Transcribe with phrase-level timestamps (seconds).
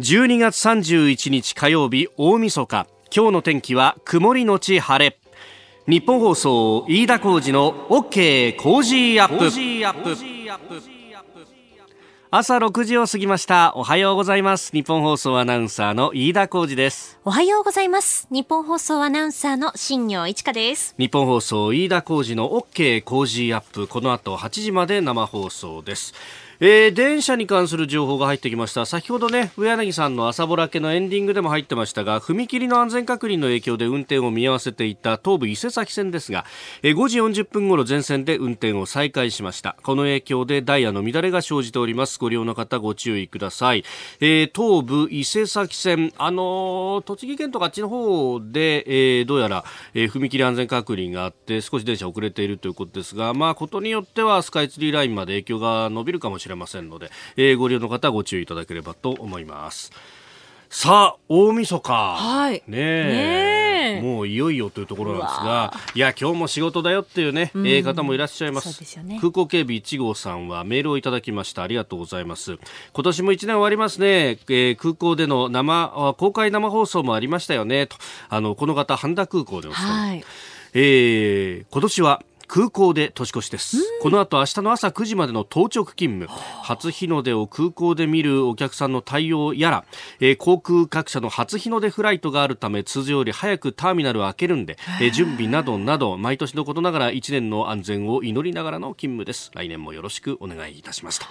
[0.00, 2.86] 12月31日火曜日大晦日。
[3.12, 5.18] 今日の天気は曇りのち晴れ。
[5.88, 9.50] 日本放送飯田浩二の OK 工事アップ。
[12.30, 13.72] 朝6時を過ぎました。
[13.74, 14.70] おはようございます。
[14.70, 17.18] 日本放送アナウンサーの飯田浩二です。
[17.24, 18.28] おはようございます。
[18.30, 20.94] 日本放送アナウンサーの新業一華です。
[20.96, 23.88] 日本放送飯田浩二の OK 工事アップ。
[23.88, 26.14] この後8時まで生放送です
[26.60, 28.84] えー、電車に関する情報が入ってきました。
[28.84, 36.44] 先ほどね上柳さんの朝ぼらけのエンディングでも入ってましたが踏切の安全確認の影響で運転を見合わせていた東武伊勢崎線ですが、
[36.82, 39.76] えー、5時40分ごろ全線で運転を再開しました。
[39.82, 42.18] この影響でダイヤの乱れが生じております。
[42.18, 43.84] ご利用の方ご注意ください、
[44.20, 49.64] えー、東武伊勢崎線あのー、栃木県とかあっちの方で、えー、どうやら、
[49.94, 59.92] えー、踏切安全確認があって少し電車遅れているということですがまあことによってはスカイツリーラインまで影響が伸びるかもしれませんれませんので、えー、ご利用の方はご注意いただければと思います。
[60.70, 61.92] さあ、大晦日。
[61.92, 62.62] はい。
[62.66, 64.00] ねえ。
[64.02, 68.72] もういよいよというところなんですが、いや、今日も仕事だよっていうね、うん、えー、方もいらっしゃいます。
[68.72, 71.62] すね、空港警備1号さんはメールをいただきました。
[71.62, 72.58] ありがとうございます。
[72.92, 74.38] 今年も1年終わりますね。
[74.48, 77.86] えー、空港での生、公開生放送もありましたよね。
[77.86, 77.96] と、
[78.28, 79.90] あの、この方、半田空港でお伝え。
[79.90, 80.24] はい、
[80.74, 83.76] えー、今年は空港で年越しです。
[84.00, 86.26] この後明日の朝9時までの当直勤務。
[86.62, 89.84] 初日の出を空港で見るお客さんの対応やら、
[90.18, 99.50] えー、航空各社の初日の出フライトがあるため通常より早くターミナルを開けるんで、えー、準備などなど毎年のことながら1年の安全を祈りながらの勤務です。
[99.54, 101.26] 来年もよろしくお願いいたしますと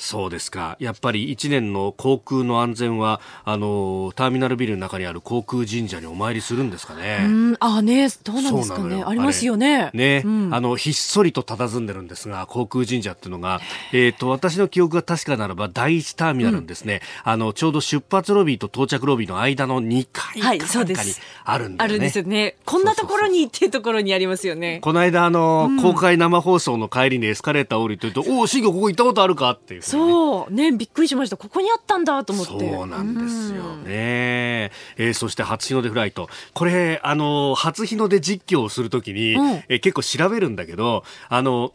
[0.00, 0.78] そうですか。
[0.80, 7.18] やっぱり一年の航空の安全は、あの、ターミナルビルの中にある航空神社にお参りするんですかね。
[7.22, 9.04] うん、あね、どうなんですかね。
[9.06, 9.90] ありますよね。
[9.92, 13.60] ね、うん、あの、ひっそりと佇んでるんですが、航空神社っていうのが、
[13.92, 21.12] えっ、ー、と、私の記憶が確かならば、第一ターミナルですね、うん、あの、ちょうど出発ロビーと到着ロビーの間の2階かなんかに
[21.44, 21.94] あるんだよね。
[21.94, 22.56] あるんですよね。
[22.64, 24.78] こんなところにっていうところにありますよね。
[24.80, 30.52] この間、あの、公開生放送の帰りにエスカレーター降りてると、おお、シーここ行ったことあるかっていう、ね、そう。
[30.52, 31.36] ねびっくりしました。
[31.36, 32.70] ここにあったんだと思って。
[32.70, 33.76] そうなんですよ。
[33.76, 36.28] ね、えー、そして初日の出フライト。
[36.54, 41.72] これあの初日の出実況をするときに、うん、えー、結構調べるんだけどあの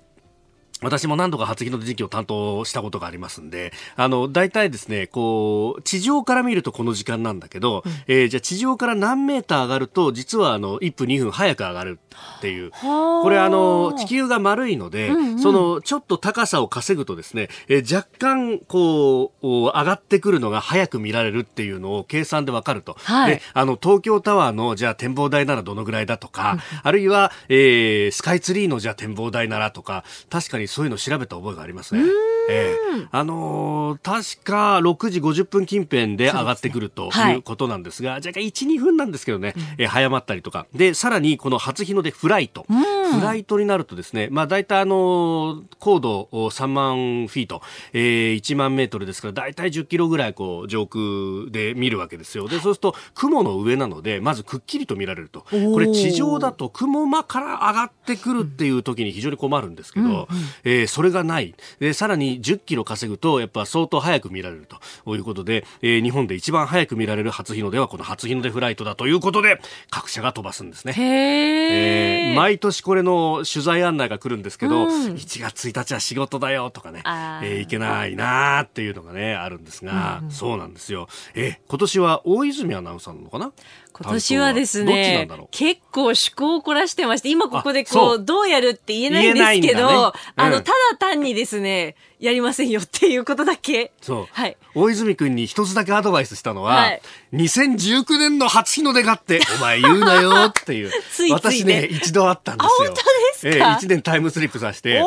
[0.82, 12.00] 私も何度か初日の出時期を担当したことがありますんで、あの、大体ですね、こう、地上から見るとこの時間なんだけど、うん、えー、じゃあ地上から何メーター上がると、実はあの、1分2分早く上がる
[12.38, 12.72] っていう。
[12.72, 22.98] これあの、地球が丸いので、うんうん、その、ちょっと高さを稼ぐとですね、えー、若干、こう、上がってくるのが早く見られるっていうのを計算でわかると。
[23.00, 32.02] はい、で、あの、東京タワーの、じゃあ展望台ならどのぐらいだとか、うん、あるいは、えー、スカイツリーのじゃあ展望台ならとか、確かにそういうの調べた覚えがありますね。
[32.50, 37.36] えー、あのー、確か6時50分近辺で上がってくるとい。
[37.36, 40.68] うことなんですが、すねはい、若干1、2分なんですけどね、うん、えー、早まったりとか。
[40.74, 42.66] で、さらにこの初日の出フライト。
[42.68, 47.62] フライトになるとですね、まあ大体あのー、高度3万フィート、
[47.94, 52.48] えー、1万メートルですから、大体10キロぐらいこう上空で見るわけですよ。
[52.48, 55.46] で、そうすると雲の上なので、まずくっきりと見られると。
[55.50, 60.26] これ地上だと雲間から上がってくるっていう時に非常に困るんですけど、うんうん、
[60.64, 61.56] えー、それがない。
[61.80, 64.68] で、さらに10キロ稼ぐと、やっぱ相当早く見られる
[65.06, 69.60] ということで、えー、日本で一番早く見られる初日の出はこの初日の出フライトだということで、
[69.90, 70.94] 各社が飛ばすんですね。
[70.94, 81.08] へえー、毎年これの取材案内が来るんですけど、うん、1月1日は仕事だよとかね、えー、いけないなーっていうのがね、あるんですが、うん、そうなんですよ。
[81.34, 83.52] えー、今年は大泉アナウンサーなのかな？
[83.98, 93.94] 今年はですね、結構趣向を凝らしてまして、今ここでこう、どうやるって言えないんですけど、ねうん、あの、ただ単にですね、やりませんよっていうことだけ。
[94.02, 94.28] そう。
[94.32, 94.58] はい。
[94.74, 97.02] 大泉君に一つだけアドバイスしたのは、はい、
[97.32, 100.92] 2019年の初日の出がって、 お前言うなよっていう。
[100.92, 102.88] ついつい、ね、私ね、一度あったんですよ。
[102.88, 105.02] 本当ですか、えー、1年タイムスリップさせて、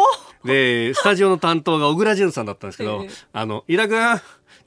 [0.46, 4.18] で、スタジオの担当が小倉淳さんだったんですけど、あの、井田君、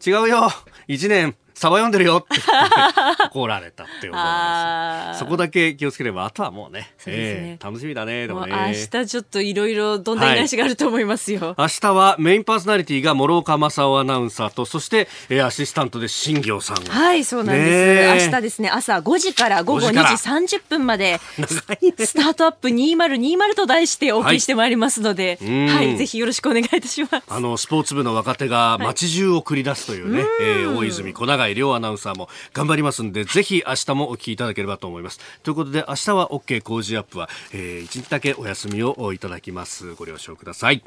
[0.06, 0.52] 違うよ。
[0.88, 2.42] 1年サバ読んでるよって。
[3.30, 5.20] 怒られたって思います。
[5.20, 6.90] そこだけ気をつければ、あとはもうね、ね。
[7.06, 8.52] えー、楽しみだね、でもね。
[8.92, 11.56] 明日ちょっといろいろどんな話があると思いますよ、はい。
[11.60, 18.26] 明日はメインパーソナリティが諸岡正夫アナウンサーと、そして、えー、アシスタントで新行さんはい、そうなんです。
[18.26, 27.24] 明日ですね、朝5時から午後2時30分まで、スタートアップ2020と題してお送りしてまいりますので、はい、はい、ぜひよろしくお願いいたします。
[27.30, 35.20] あの、スポーツ部の若手が街中を繰り出すというね、はい、えー、大泉小永井亮アナウンサーも頑張りますんで、ぜひ明日もお聞きいただければと思います。
[35.44, 39.94] ということで、明日は OK 工事アップは、えー、一日だけお休みをいただきます。
[39.94, 40.84] ご了承ください。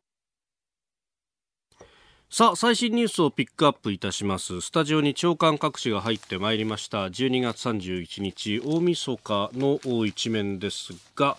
[2.31, 11.37] さあ最新ニュースをピックアップいたしますスタジオに長官各紙が入ってまいりました12月31日大晦日の一面ですが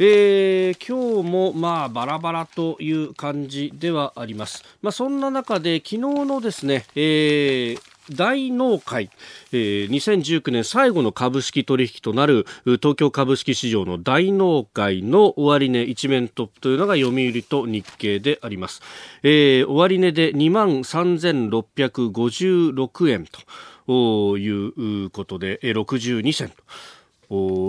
[0.00, 4.64] えー、今日もまあバラバラという感じではあります。
[4.82, 9.10] まあ、そんな中で昨日のですね、えー、大納会、
[9.52, 18.82] えー、2019年最後の株式取引となる東京株式市場の大納会の終値一面トップというのが読売と日経であります、
[19.22, 26.56] えー、終値で2万3656円ということで62銭と。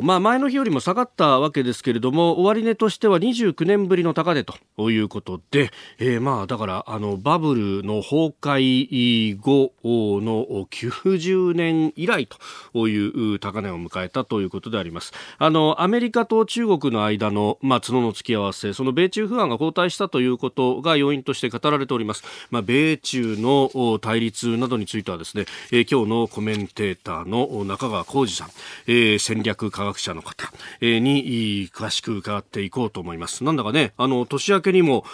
[0.03, 12.27] まあ、前の日よりも下がったわけですけれども終値としては29年ぶりの高値ということで、えー、まあだからあのバブルの崩壊後の90年以来
[12.73, 15.13] という高値を迎えたということであります。
[15.37, 28.49] あのアメリカと中国の間の、まあ、角の付き合わせその米中不安が後退したということが要因として語られております、まあ、米中の対立などについてはですね、えー、今日のコメンテーターの中川浩二さん、
[28.87, 33.43] えー、戦略科学者の方に詳しく伺っていこうと思います。
[33.43, 35.05] なんだかね、あの、年明けにも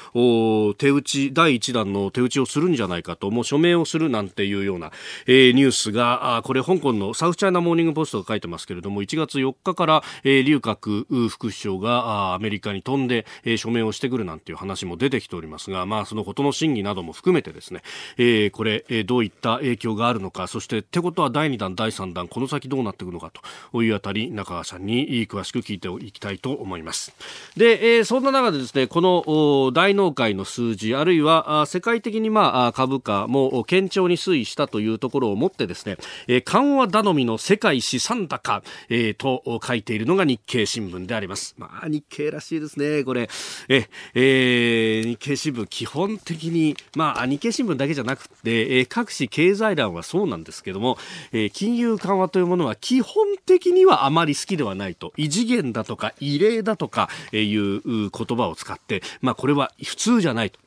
[0.78, 4.92] 手打ち、第1弾の手打ちをするんじゃないかと、もう署名をするなんていうような、
[5.28, 17.82] えー、ニュースが、あこれ香港のサウスチャイナモーニングポストが書いてますけれども、1月4日から、えー、劉鶴副首相がアメリカに飛んで、えー、署名をしてくるなんていう話も出てきておりますが、まあ、そのことの真偽なども含めてですね、
[18.18, 23.32] えー、これ、えー、どういった影響があるのか、そして、ってことは第2弾、第3弾、この先どうなっていくのか
[23.72, 27.14] というあたり、中川さんに詳しく聞いていきたいと思います。
[27.58, 35.98] で、えー、そんな中でですね、この大納会の数字、あるいは世界的にまあ株価も堅調に推移したというところをもってですね、
[36.28, 41.56] えー、緩和頼みの世界資産高、えー、と書いているのが日経新聞であります。
[41.58, 43.30] まあ日経らしいですね、これ。
[43.70, 50.98] え、えー、日経新聞基本的に、まあ日経新聞だけじゃなくて、えー、各紙経済欄はそうなんですけども、
[51.32, 60.60] えー、金融緩和というものは基本的にはあまり好きではないと異次元だとか異例だとかいう言葉を使って、まあ、これは普通じゃないと。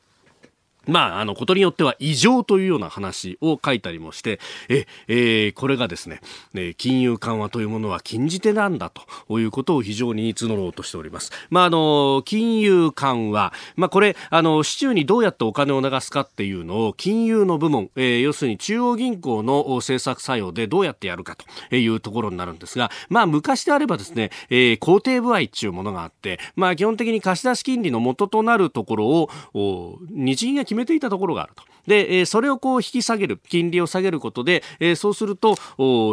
[0.87, 4.39] まあ、あの、ことによっては異常というような話を書いたりもして、
[4.69, 6.21] え、えー、これがですね、
[6.53, 8.91] ね、金融緩和というものは禁じ手なんだ
[9.27, 11.31] ということを非常に募ろうとしております。
[11.49, 21.35] まあ、あの、金融緩和、まあ、これ、あの、市中にどうやってお金を流すかっていうのを、金融の部門、えー、要するに中央銀行の政策作用でどうやってやるか
[21.69, 29.07] というところになるんですが、まあ、昔であればですね、えー、肯定部合っていうものがあって、まあ、基本的に貸し出し金利の元となるところ
[29.53, 31.63] を、日銀が決決めていたところがあると。
[31.87, 35.55] で、えそれをこう引き下げる、金利を下げることで、えそうすると、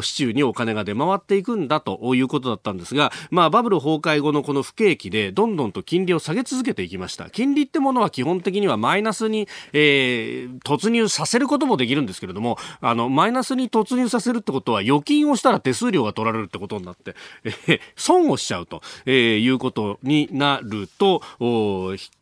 [0.03, 7.31] 市中にお金が出回っていくんだということだったんですが、まあ、バブル崩壊後のこの不景気で、どんどんと金利を下げ続けていきました。
[7.31, 17.15] 金利ってものは基本的にはマイナスに、えー、突入させることもできるんですけれども、あの、マイナスに突入させるってことは、預金をしたら手数料が取られるってことになって、
[17.45, 21.23] えー、損をしちゃうと、えー、いうことになると、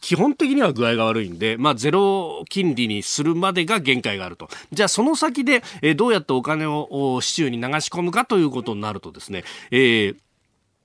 [0.00, 4.48] 基本的には具合が悪いんで、まあ、ゼロ金利にするまでが限界があると。
[4.72, 10.16] じゃあその先で、えどうやってお金を市中に流し込むかということになるとですね、えー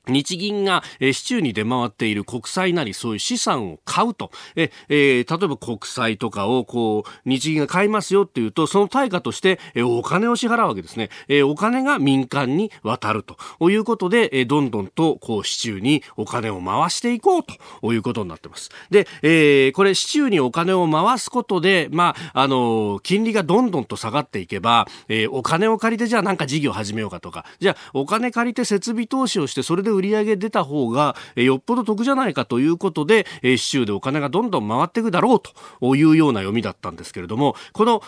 [0.08, 13.36] 日銀が、えー、市中に出回っている国債なりそういう資産を買うと、ええー、例えば国債とかをこう日銀が買いますよっていうとその対価として、えー、お金を支払うわけですね、えー、お金が民間に渡ると。
[13.70, 18.70] いうことで、えー、どんどんとこう市中にお金を回していこうということになってます。
[18.90, 27.46] で、えー、これ市中にお金を回すことでまああの金利がどんどんと下がっていけば、えー、お金を借りてじゃあなんか事業始めようかとか。
[27.60, 38.02] じゃあお金借りて設備投資をしてそれで売り上げ出た方が、えよっぽど得じゃないかということで、え市中でお金がどんどん回っていくだろうというような読みだったんですけれども、この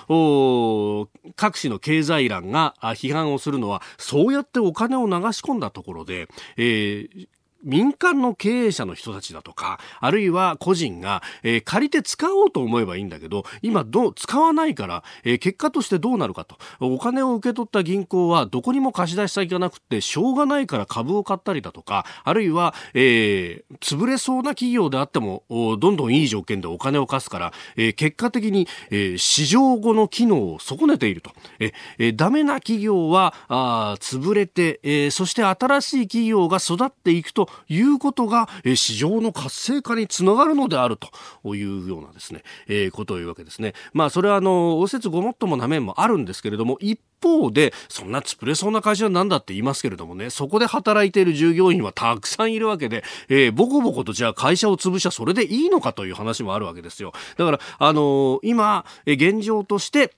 [1.36, 6.27] 各紙の経済欄が批判をするのは、そうやってお金を流し込んだところで、
[6.58, 7.27] えー、
[7.68, 16.58] 民間の経営者の人たちだとか、あるいは個人が、えー、借りて使おうと思えばいいんだけど、今どう、使わないから、えー、結果としてどうなるかと。
[16.80, 31.32] お金を受け取った銀行はどこにも貸し出し先がなくて、しょうがないから株を買ったりだとか、あるいは、えー、潰れそうな企業であっても、どんどんいい条件でお金を貸すから、えー、結果的に、えー、市場後の機能を損ねていると。
[31.60, 43.74] えー、ダメな企業は、あ潰れて、えー、そして新しい企業が育っていくということが、え、市場の活性化につながるのであるというようなですね、えー、ことを言うわけですね。
[43.94, 57.14] まあ、それはあの、応接ごもっともな面もあるんですけれども、一方で、そんな潰れそうな会社は何だって言いますけれどもね、そこで働いている従業員はたくさんいるわけで、えー、ボコボコとじゃあ会社を潰しゃそれでいいのかという話もあるわけですよ。
[57.38, 60.14] だから、あのー、今、現状として、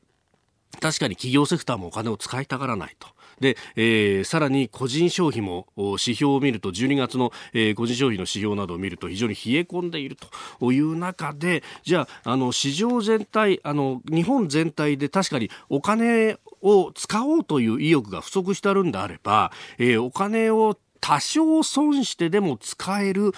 [0.80, 3.08] 確かに企業セクターもお金を使いたがらないと。
[3.40, 10.18] で、えー、さらに個人消費も指標を見ると12月の、えー、個人消費の指標などを見ると非常に冷え込んでいる
[10.60, 23.34] という中でじゃああの市場全体あの日本全体で確かにお金を使おうという意欲が不足してあるんであれば、えー、お金を多少損してでも使える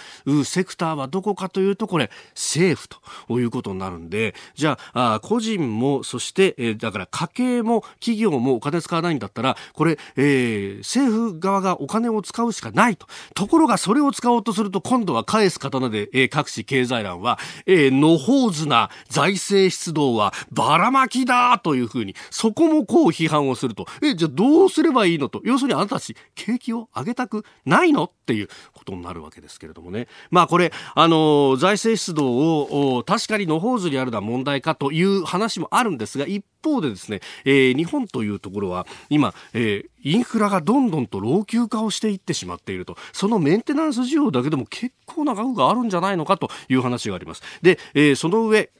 [0.46, 13.08] セクターはどこかというと、これ、政府ということになるんで、じゃあ、個人も、そして、え、だから家計も企業もお金使わないんだったら、これ、え、政府側がお金を使うしかないと。
[13.36, 23.86] ところが、それを使おうとすると、今度は返す刀で、え、各種経済欄は、えー、野放図な財政出動はばらまきだというふうに、そこもこう批判をすると。
[24.01, 25.41] え、じゃあどうすればいいのと。
[25.44, 28.05] 要するにあなたたち、景気を上げたくないの？
[28.05, 30.08] っていうことになるわけですけれどもね。
[30.29, 42.96] まあこれ、あの、財政出動を確かに野放図にあるのは問題かという話もあるんですが、一方でですね、えー、日本というところは今、えー、インフラがどんどんと老朽化をしていってしまっていると。
[43.13, 47.41] そのメンテナンス需要だけでも結構な額があるんじゃないのかという話があります。
[47.62, 48.72] で、えー、その上、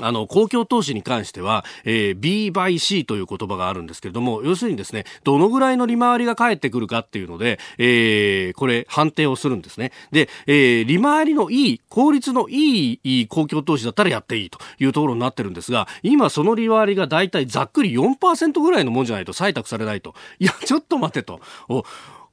[0.00, 9.92] あの、公共投資に関しては、えー、B by C という言葉があるんですけれども、要するにですね、どのぐらいの利回りが返ってくるかっていうので、えー、これ、判定をするんですね。
[10.10, 20.14] で、えー、利回りのいい、効率のいい公共投資だったらやっていいというところになってるんですが、今その利回りがだいたいざっくり4%ぐらいのもんじゃないと採択されないと。
[20.38, 21.40] いや、ちょっと待てと。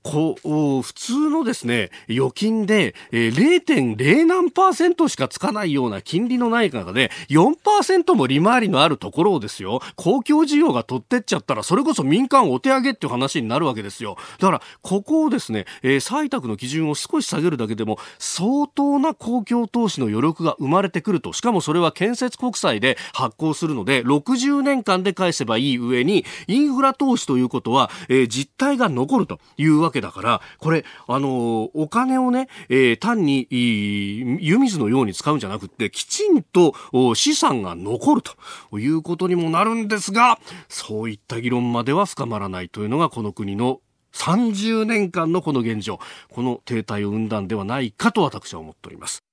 [0.03, 3.33] こう、普通のですね、預金で、えー、
[3.65, 14.17] 0.0何パーセントしかつかないような金利のない中で、4%も利回りのあるところをですよ、公共事業が取ってっちゃったら、それこそ民間お手上げっていう話になるわけですよ。
[14.39, 21.31] だから、ここをですね、えー、採択の基準を少し下げるだけでも、相当な公共投資の余力が生まれてくると。
[21.31, 36.73] しかもそれは建設国債で発行するので、60年間で返せばいい上に、インフラ投資ということは、えー、実態が残るというわけけだから、これ、あの、お金をね、えー、単に、湯水のように使うんじゃなくて、きちんと
[37.15, 43.79] 資産が残るということにもなるんですが、そういった議論までは深まらないというのがこの国の
[44.13, 49.23] 30年間のこの現状、この停滞を生んだんではないかと私は思っております。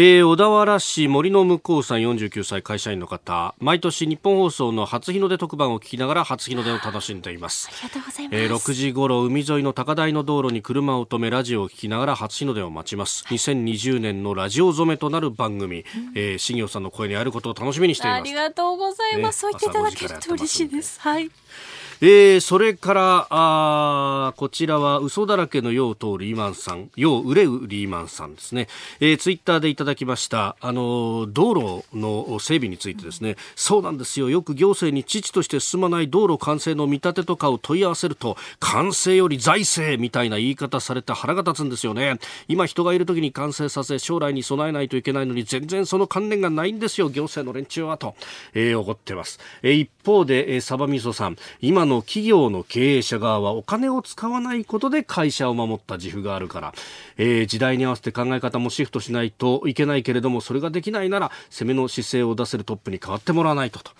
[0.00, 3.56] えー、小田原市森の向こうさん49歳会社員の方。
[3.58, 7.68] 毎年日本放送の初日の出特番を聞きながら初日の出を楽しんでいます。
[7.68, 13.24] ありがとうございます、えー、6時頃海沿いの高台の道路に車を止めラジオを聞きながら初日の出を待ちます。
[13.24, 18.20] 2020年のラジオ染めとなる番組、うん、えー、新業さんの声にあることを楽しみにしています。
[18.20, 21.00] ありがとうございます、ね、そう言っていただけると嬉しいです。
[21.00, 21.28] はい
[22.00, 28.68] えー、それから、あこちらは嘘だらけのよう通リーマンさん、よう売れうリーマンさんですね。
[29.00, 34.30] えー、ツイッターでいただきました、あの、道路の整備についてですね、そうなんですよ。
[34.30, 42.18] よく行政に父として進まない道路完成の見立てとかを問い合わせると、完成より財政みたいな言い方されて腹が立つんですよね。
[42.46, 48.14] 今人がいる時に完成させ、将来に備えないといけないのに、全然その関連がないんですよ、行政の連中はと、
[48.54, 49.40] えー、怒ってます。
[49.62, 56.72] えー、一方で、えー、サバミソさん、今の企業の経営者側はお金を使わないことで会社を守った自負があるから、
[57.18, 63.90] えー、時代に合わせて考え方もシフトしないといけないけれども、それができないなら、攻めの姿勢を出せるトップに変わってもらわないとと。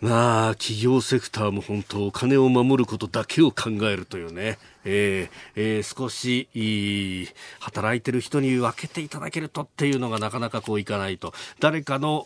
[0.00, 4.56] まあ、企業セクターも本当、お金を守ることだけを考えるというね。
[4.84, 7.28] えーえー、少しいい
[7.60, 11.32] 働いてる人に分けていただけるとっていうのがなかなかこういかないと。
[11.58, 12.24] 誰かの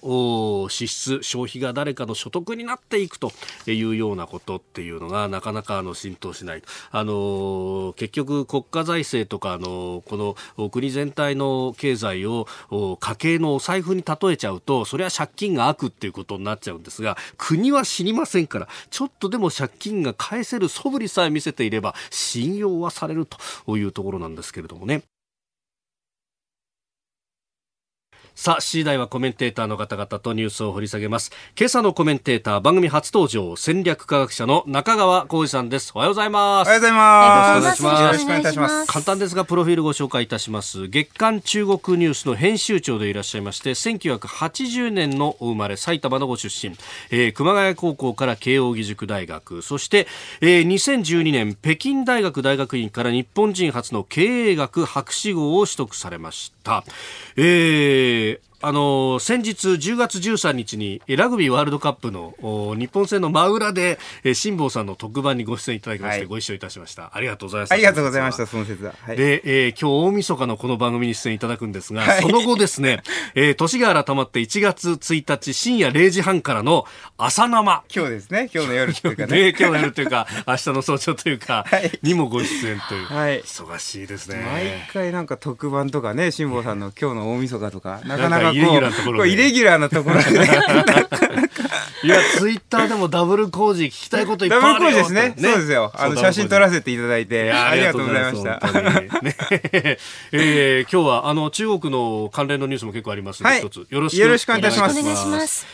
[0.70, 3.32] 支出消費が誰かの所得になっていくと
[3.66, 12.46] いうようなことっていうのがなかなかあの浸透しないあの結局国家財政とかあのこの国全体の経済を
[13.00, 21.94] 家計のお財布に例えちゃうとそれは借金が悪っていうことになっちゃうんですが国は知りませんからちょっとでも借金が返せる素振りさえ見せていれば
[22.44, 25.02] 引用はされるというところなんですけれどもね。
[28.34, 31.30] さあ、次第はコメンテーターの方々とニュースを掘り下げます。
[31.56, 35.92] 今朝のコメンテーター、番組初登場、戦略科学者の中川浩二さんです。
[35.94, 36.66] おはようございます。
[36.66, 37.82] おはようございます。
[37.84, 38.92] よろしくお願いいたします。
[38.92, 40.88] 簡単ですが、プロフィールご紹介いたします。
[40.88, 46.76] 月刊中国ニュースの編集長でいらっしゃいまして、1980年のお生まれ、埼玉のご出身、
[47.10, 50.08] えー、熊谷高校から慶応義塾大学、そして、
[50.40, 56.82] えー、2012年、北京大学大学院から日本人初の経営学博士号を取得されました。
[57.36, 58.23] えー
[58.66, 62.32] あの先日10月13日にラグビーワールドカップの
[62.78, 63.98] 日本戦の真裏で
[64.32, 67.14] 辛坊さんの特番にご出演いただきまして、ご一緒いたしました。
[67.14, 67.72] ありがとうございます。
[67.72, 73.02] ありがとうございましたその説は、はい、で、えー、今日大晦日のこの番組に出演いただくんですが、はい、その後ですね、
[73.36, 76.86] えー、年が改まって1月1日深夜0時半からの
[77.18, 77.82] 朝生。
[77.94, 78.48] 今日ですね。
[78.50, 79.50] 今日の夜というかね。
[79.50, 84.42] 今日の夜というか 明日の早朝というか、はい、にもご出演という、はい、忙しいですね。
[84.50, 90.48] 毎回なんか特番とかね辛坊さんの今日の大晦日とかなかなかイレギュラーなところイレギュラーなところでね。
[92.04, 95.34] いやツイッターでもダブル工事聞きたいこといっぱいあるよダブル工事ですね。
[95.38, 95.90] そうですよ。
[95.94, 97.50] あの写真撮らせていただいて。
[97.50, 98.60] ありがとうございました。
[99.22, 99.36] ね
[100.32, 103.86] えー、今日はあの中国の関連のニュースも結構ありますので、はい、一つ。
[103.88, 105.00] よろしくお願いします。
[105.00, 105.66] お願いします。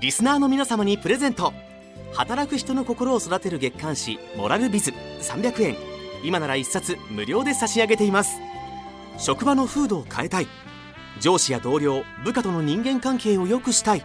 [0.00, 1.52] リスナーの皆様にプレゼント。
[2.14, 5.96] 働く人の心を育てる月刊誌モラルビズ300円。
[6.22, 8.40] 今なら1冊無料で差し上げています
[9.18, 10.48] 職場の風土を変えたい。
[11.20, 14.04] 上司や同僚部下との人間関係を良くしたい。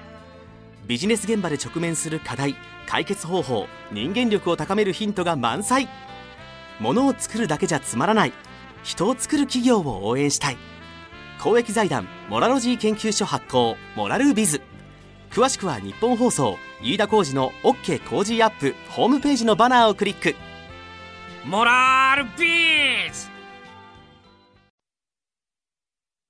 [0.88, 2.56] ビジネス現場で直面する課題
[2.88, 5.89] 解決方法人間力を高めるヒントが満載。
[6.80, 8.34] ものを作るだけじゃつまらない。
[8.84, 10.58] 人を作る企業を応援したい。
[11.39, 14.62] 公益財団モラロジー研究所発行モラルビズ。
[15.32, 20.36] 詳しくは日本放送飯田浩司の OK 工事アップホームページのバナーをクリック。
[21.46, 23.30] モラルビズ！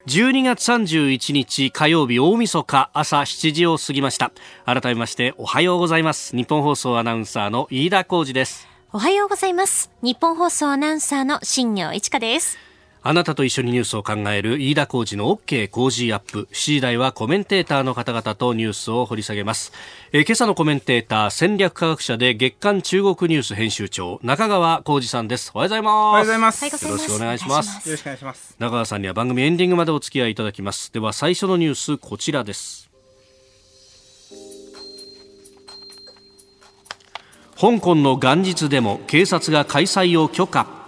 [0.08, 4.32] 12月31日火曜日大晦日朝7時を過ぎました。
[4.66, 6.36] 改めましておはようございます。
[6.36, 8.68] 日本放送アナウンサーの飯田浩二です。
[8.92, 9.92] おはようございます。
[10.02, 12.71] 日本放送アナウンサーの新業一華です。
[13.04, 16.48] あなたと一緒にニュースを考える飯田浩二の OK 工事アップ。
[16.52, 19.74] 7時台はコメンテーターの方々とニュースを掘り下げます。
[20.12, 25.50] えー、今朝のコメンテーター、戦略科学者で月刊中国ニュース編集長、中川浩二さんです。
[25.56, 25.94] おはようございます。
[25.94, 26.66] おはようございます。
[26.66, 27.90] よろしくお願いします。
[27.90, 28.56] よろしくお願いします。
[28.60, 30.94] 中川さんには番組エンディングまでお付き合いいただきます。
[30.94, 32.92] では最初のニュース、こちらです。
[37.60, 40.81] 香港の元日でも警察が開催を許可。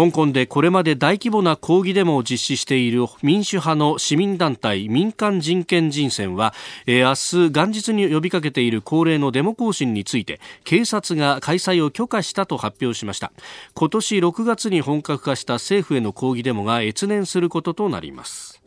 [0.00, 6.54] 香港でこれまで大規模な抗議デモを実施している民主派の市民団体民間人権人選は、
[6.86, 13.30] えー、明日元日に呼びかけている恒例のデモ行進について警察が開催を許可したと発表しました。
[13.74, 18.59] 今年6月に本格化した政府への抗議デモが越年することとなります。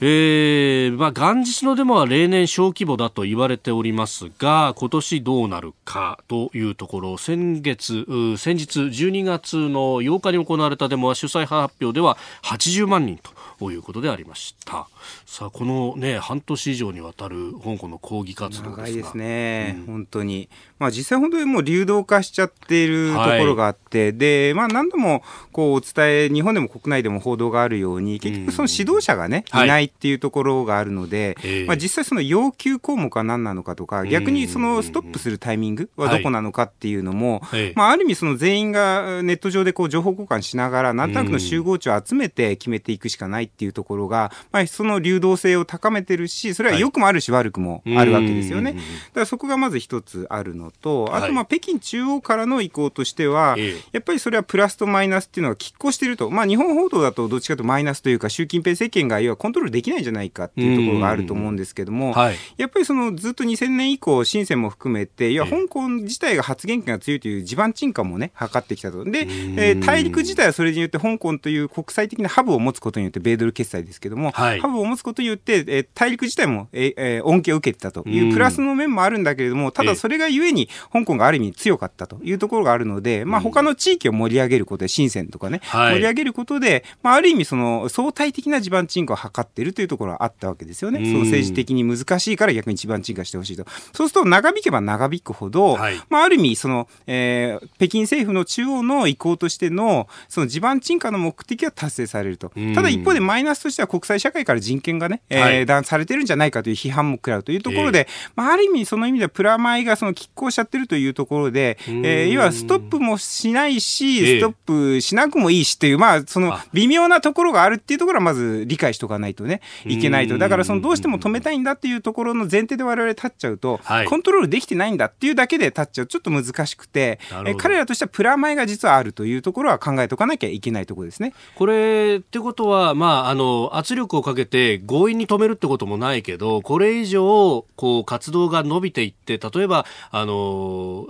[0.00, 8.06] えー、まあ、元日のデモは例年小規模だと言われておりますが、今年どうなるかというところ、先月、
[8.36, 14.88] 先日12月の8日に行われたデモは主催派発表では80万人とということでありました。
[15.26, 20.48] さあこのね半年以上にわたる香港の抗議活動長いですね、うん、本当に。
[20.78, 48.72] まあ実際本当にもう流動化しちゃっているところがあって、はい、でまあ何度もこうお伝え日本でも国内でも報道があるように結局その指導者がね、うん、いないっていうところがあるので、はい、まあ実際その要求項目は何なのかとか逆にそのストップするタイミングはどこなのかっていうのも、はい、まあある意味その全員がネット上でこう情報交換しながらなんとなくの集合値を集めて決めていくしかないっていうところが、まあ、その流動性を高めてるし、それは良くもあるし悪くもあるわけですよね。
[48.72, 48.84] だか
[49.20, 53.56] らそこがまず一つあるのと、あとまあ北京中央からの意向としては、
[53.92, 62.14] やっぱりそれはプラスとマイナスっていうのが拮抗していると、まあ日本報道だとどっちかというとマイナスというか、習近平政権が要はコントロールできないんじゃないかっていうところがあると思うんですけども、
[62.56, 69.04] やっぱりそのずっと2000年以降、深センも含めて、いや、香港自体が発言権が強いという地盤沈下もね、図ってきたと。
[69.04, 91.00] で、えー、大陸自体はそれによって香港という国際的なハブを持つことによって、米ドル決済ですけども、はい、ハブを持つことによって、えー、大陸自体も、え恩恵を受けてたというプラスの面もあるんだけれども、ただそれがゆえに香港がある意味強かったというところがあるので、まあ他の地域を盛り上げることで、深センとかね、はい、盛り上げることで、まあある意味その相対的な地盤沈下を図っているというところはあったわけですよね。
[91.06, 93.64] その政治的に難しいから逆に地盤沈下してほしいと。
[93.92, 102.52] そうすると長引けば長引くほど、はい、まあある意味その、えー、北京政府の中央の意向としてのその地盤沈下の目的は達成されると。
[102.74, 120.38] ただ一方でマイナスとしては国際社会から人権がね、えー、断されてるんじゃないかという批判も食らうというところで、えー、まあ、ある意味その意味ではプラマイがその拮抗しちゃってるというところで、えー、要はストップもしないし、ストップしなくもいいしっていう、まあ、その微妙なところがあるっていうところはまず理解しておかないとね、いけないと。
[120.38, 131.34] だからそのどうしても止めたいんだっていうところの前提で我々立っちゃうと、はい、コントロールできてないんだっていうだけで立っちゃうちょっと難しくて、え彼らとしてはプラマイが実はあるというところは考えておかなきゃいけないところですね。
[131.56, 141.06] これってことは、まあ、あの圧力をかけて強引に止めるってこともないけど、これ以上こう活動が伸びていって、例えばあの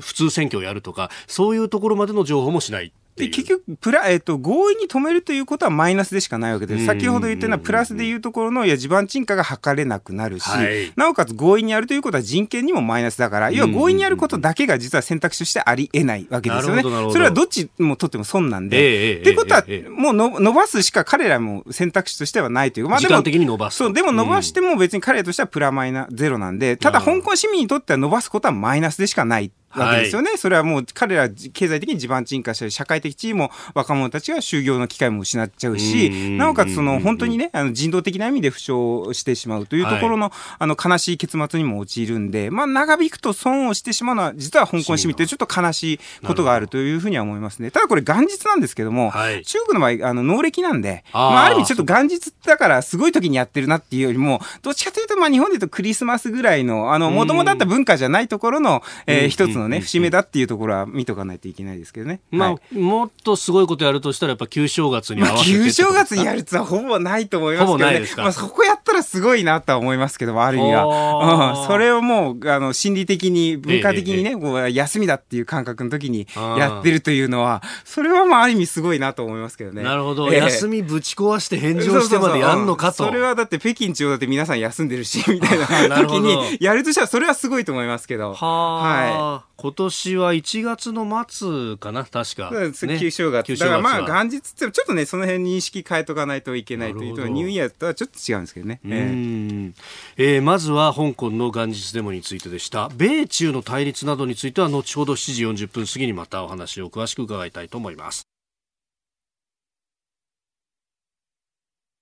[0.00, 2.92] 普通選挙をやるとか、そういうところまでの情報もしない。
[3.16, 6.86] で結局プラ、えーと、強引に止めるということはマイナスでしかないわけです。
[6.86, 16.82] 先ほど言ったようなプラスでいうところのいや地盤沈下が図れなくなるし、はい、なおかつ強引にやるということは人権にもマイナスだから、要は強引にやることだけが実は選択肢としてありえないわけですよね。
[16.82, 19.12] それはどっちもとっても損なんで。
[19.12, 22.88] えー、ってことは、えー、もうの伸ばすしか彼らも選択肢としてはないという。
[22.88, 29.50] まあ、でも伸ばすそうでも伸ばしても別に彼らとしてはプラマイナゼロなんで、ただ香港市民にとっては伸ばすことはマイナスでしかない。
[29.74, 38.72] わけですよね、はい、それはもう彼ら経済的に地盤沈下したり社会的地位も若者たちが就業の機会も失っちゃうしなおかつその本当にねあの人道的な意味で負傷
[39.12, 47.70] してしまうというところのはい、あの悲しい結末にも陥るんで、まあ、長引くと損をしてしまうのは実は香港市民ってちょっと悲しいことがあるというふうには思いますね。
[47.70, 62.20] ただこれ元日なんですけども、はい、中国の場合あの農暦なんであ,、まあ、ある意味ちょっと元日だからすごい時にやってるなっていうよりもどっちかというとまあ日本でいうとクリスマスぐらいのもともとあった文化じゃないところの、えー、一つのね節目だっていうところは見とかないといけないですけどね。
[62.30, 68.06] まあ、はい、もっとすごいことやるとしたら、やっぱ旧正月に合わせて、まあ、旧正月にやるつはほぼないと思いますけどね。
[68.16, 71.60] まあ、そこやったらすごいなとは思いますけども、ある意味は。
[71.62, 79.82] うん、それをもう、あの、心理的に、文化的にね、ええ、こう休みだっていう感覚の時にやってるというのは、それはまあ、ある意味すごいなと思いますけどね。
[79.82, 80.32] なるほど。
[80.32, 83.04] え、休みぶち壊して返上してまでやんのかと。
[83.04, 88.34] それはだって北京中央だって皆さん休んでるし、みたいな時にやるとしたら、それはすごいと思いますけど。
[88.34, 89.49] はい。
[89.60, 92.50] 今年は1月の末かな、確か。
[92.50, 93.54] ね、旧正月。
[93.58, 98.80] だからまあ、元日ってちょっとね、その辺認識変えとかないといけないというと、ニューイヤーとはちょっと違うんですけどね。
[98.84, 99.72] えー、
[100.16, 102.88] えー、まずは香港の元日デモについてでした。
[102.96, 108.26] 米中の対立などについては、後ほど7時40分過ぎにまたお話を詳しく伺いたいと思います。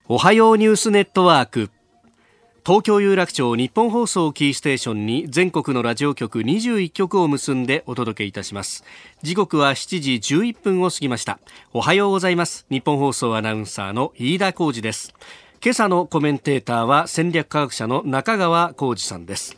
[0.07, 1.71] おはようニュースネットワーク。
[2.69, 8.85] 東京有楽町日本放送キーステーションに全国のラジオ局21局を結んでお届けいたします。
[9.23, 11.39] 時刻は7時11分を過ぎました。
[11.73, 12.67] おはようございます。
[12.69, 15.15] 日本放送アナウンサーの飯田浩二です。
[15.65, 19.57] 今朝のコメンテーターは戦略科学者の中川浩二さんです。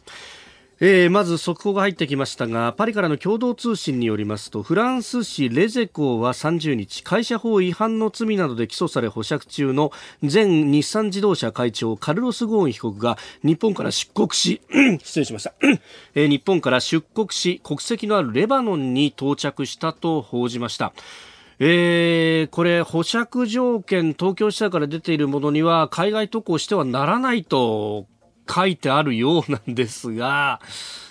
[0.83, 14.63] えー、まず速報が入ってきましたがパリからの共同通信によりますとフランス紙レゼコは30日会社法違反の罪などで起訴され保釈中の前日産自動車会長カルロス・ゴーン被告が日本から出国し
[15.05, 15.53] 失礼しました、
[16.15, 20.95] えー、日本から出国し国籍のあるレバノンに到着したと報じました。
[21.63, 28.07] えー、これ、保釈条件、東京地裁から出ているものには、海外渡航してはならないと
[28.53, 30.61] 書いてあるようなんですが、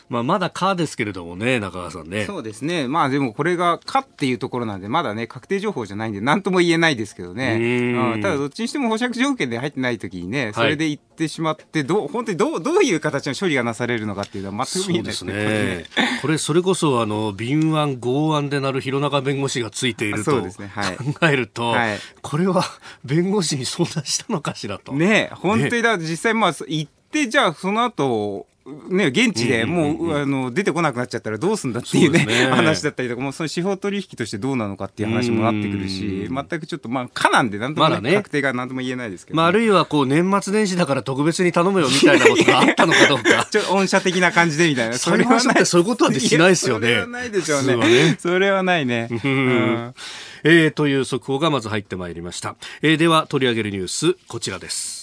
[0.10, 2.26] まあ、まだかですけれどもね、中川さんね。
[2.26, 2.88] そうですね。
[2.88, 7.94] まあでもこれがかっていうところなんで、まだね、確定情報じゃないんで、なんとも言えないですけどね。
[8.16, 15.34] うん、ただどっちにしても保釈条件で入ってないときにね、それで行ってしまって、どう、本当にどう、どういう形の処理がなされるのかっていうのは全く見えないですね。
[15.34, 15.86] ね
[16.24, 22.64] これ、それこそ、あの、敏腕、剛腕でなる弘中弁護士がついていると、ねはい、考えると、はい、これは
[23.06, 24.92] 弁護士に相談したのかしらと。
[24.94, 28.48] ね本当にだ、実際まあ、行じゃあその後、
[28.90, 43.48] ね、現地でもう,、あの出てこなくなっちゃったらどうすんだっていうね、ね話だったりとか、もうその司法取引としてどうなのかっていう話もなってくるし、全くちょっと、まあ、かなんで、なんとも、ね、確定がなんとも言えないですけど、ね、まあ、あるいはこう年末年始だから特別に頼むよみたいなことがあったのかどうか。
[43.52, 44.98] ちょっと御社的な感じでみたいな。
[45.00, 45.66] それはない。
[45.66, 46.88] そういうことはしないですよね。
[46.88, 47.76] それはないでしょうね。
[47.76, 49.08] ねそれはないね。
[49.12, 49.94] うん、
[50.44, 52.56] えー、という速報がまず入ってまいりました。
[52.82, 54.99] えー、では取り上げるニュース、こちらです。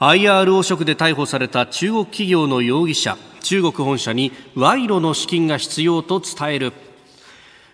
[0.00, 6.72] IR 汚職で逮捕された中国企業の容疑者中国本社に賄賂の資金が必要と伝える。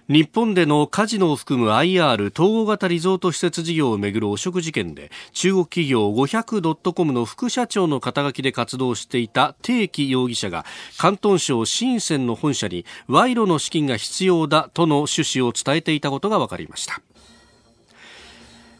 [0.09, 17.03] 日本でのカジノを含む IR 統合型リゾート施設事業をめぐる汚職事件で中国企業 500.com の副社長の肩書きで活動していた定期容疑者が広東省深センの本社に賄賂の資金が必要だとの趣旨を伝えていたことが分かりました。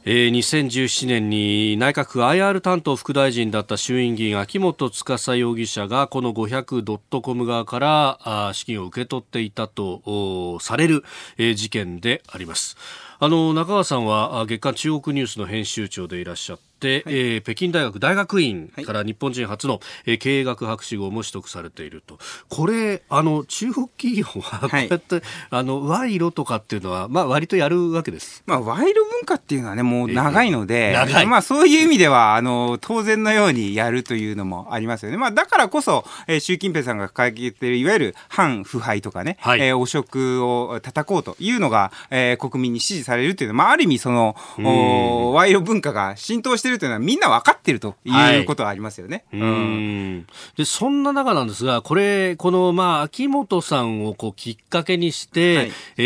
[0.07, 11.05] えー、2017年に内閣府 IR 担当副大臣だった衆院議員秋元司容疑者がこの 500.com 側からあ資金を受け取っていたとされる、
[11.39, 12.77] えー、事件であります。
[13.19, 22.19] あの中川さんは月刊中国ニュースの編集長でいらっしゃって、はい、えー、北京大学大学院から日本人初の、はい、経営学博士号も取得されていると。
[22.49, 49.25] これあの中国企業はこうやって、はい、あの賄賂とかっていうのは、まあ、割とやるわけです、まあ、賄賂文化っていうのはねもう長いので、えー、まあ、そういう意味ではあの当然のようにやるというのもありますよね、まあ、だからこそ、えー、習近平さんが掲げているいわゆる反腐敗とかね、はい、えー、汚職を叩こうというのが、えー、国民に支持されるというのは、まあ、ある意味その賄賂文化が浸透しているというのはみんな分かっているということはありますよね。
[49.33, 50.27] はい、うん。
[50.57, 56.03] でそんな中なんですがこれこの、まあ、秋元さんをこうきっかけにして、はい、え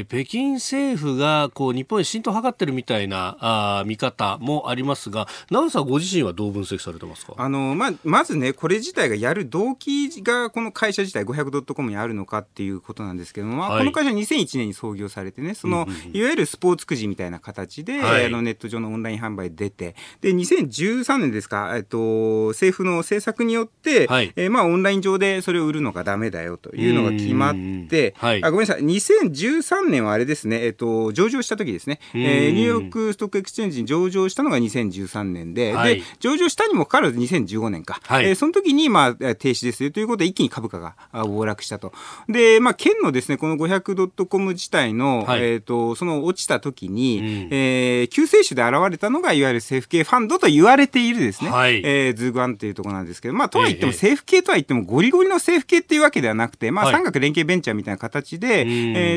[0.00, 7.34] ー、北京政府がこう日本に浸透を図ってるみたいなあ見方もありますが長さんご自身はどう分析されてますか？
[7.36, 27.54] あの、まあ、まずねこれ自体がやる動機がこの会社自体 500.com にあるのかっていうことなんですけども、まあ、この会社2001年に創業されてねその、いわゆるスポーツくじみたいな形で、はい、あのネット上のオンライン販売出てで2013年ですか、えっと、政府の政策によって、はい、えー、まあ、オンライン上でそれを売るのがダメだよというのが決まっ
[27.88, 28.82] て、はい、あごめんなさい。
[28.82, 41.92] 2013年はあれですね、えっと、上場した時ですね、えー、 New York Stock Exchange に上場したのが2013年ではい、で上場したにもかかわらず2015年か、はい、えー、その時にまあ停止ですよということで一気に株価が暴落したと。
[42.28, 58.64] で、まあ、県のですね、この 500.com 自体の、はい、えっ、ー、と、その落ちた時に、うん、えー、救世主で現れたのが、いわゆる政府系ファンドと言われているですね、はい、えー、ズーグワンというところなんですけど、まあ、とは言っても、政府系とは言っても、ゴリゴリの政府系っていうわけではなくて、まあ、産学連携ベンチャーみたいな形で、はい、え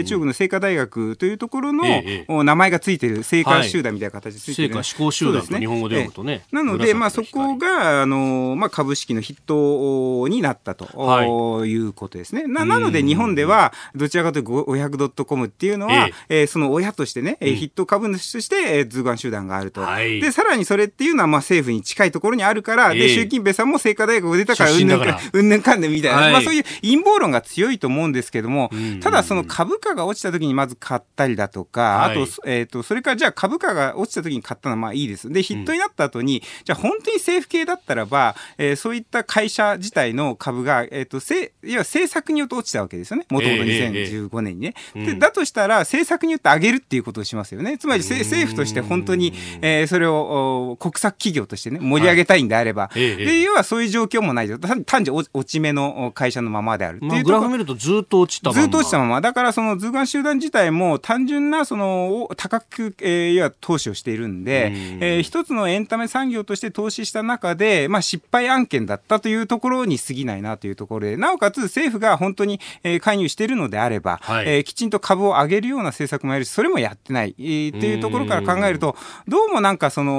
[0.02, 6.46] ー、中国の清華大学というところの、えー、名前がついてる、清華集団みたいな形でついてる、はい、清華思考集団と日本語で読むとね。
[6.52, 12.44] なので、まあ、そこが、あの、まあ、株式の筆頭になったと、はい、いうことですね。
[12.48, 20.22] ななので、日本では、どちらかというと 500.com っていうのは、えー、その親としてね、うん、筆頭株主として、えー、図眼集団があると、はい。
[20.22, 28.70] で、さらにそれっていうのは、まあ、政府に近いところにあるから、で、習近平さんも清華大学出たから、うんぬんか、うんぬんかんでみたいな、はい、まあ、そういう陰謀論が強いと思うんですけども、
[29.02, 35.30] ただ、その株価が落ちた時にまず買ったりだとか、あと、えっ、ー、と、それからじゃあ株価が落ちた時に買ったのはまあいいです。
[35.30, 43.26] で、筆頭になった後に、じゃあ本当に政府系だったらば、えー、そういった会社自体の株が、えっ、ー、と、せいわ政策によって落ちたわけですよね。
[43.30, 44.74] もともと2015年にね。
[44.96, 47.78] えーえー、で、だとしたら、政策によって上げるっていうことをしますよね。
[47.78, 50.41] つまり政府として本当に、えー、それを
[50.80, 54.58] 国策企業としてね、盛り上げたいんであれば、はい、で、要はそういう状況もないと。
[54.60, 58.62] 単純落ち目の会社のままであるっていう、まあ、グラフ見るとずっと落ちたまま。
[58.62, 59.22] ずっと落ちたまま。
[59.22, 64.74] だからその図眼集団自体も単純なその高く、えー、要は投資をしているんで、ん
[65.04, 78.96] えー、一つのエンタメ産業として投資した中で、まあ失敗案件だったというところに過ぎないなというところで、なおかつ政府が本当に、えー、介入しているのであれば、はい、えー、きちんと株を上げるような政策もやるし、それもやってない、えー、っていうところから考えると、
[79.28, 80.12] どうもなんかその、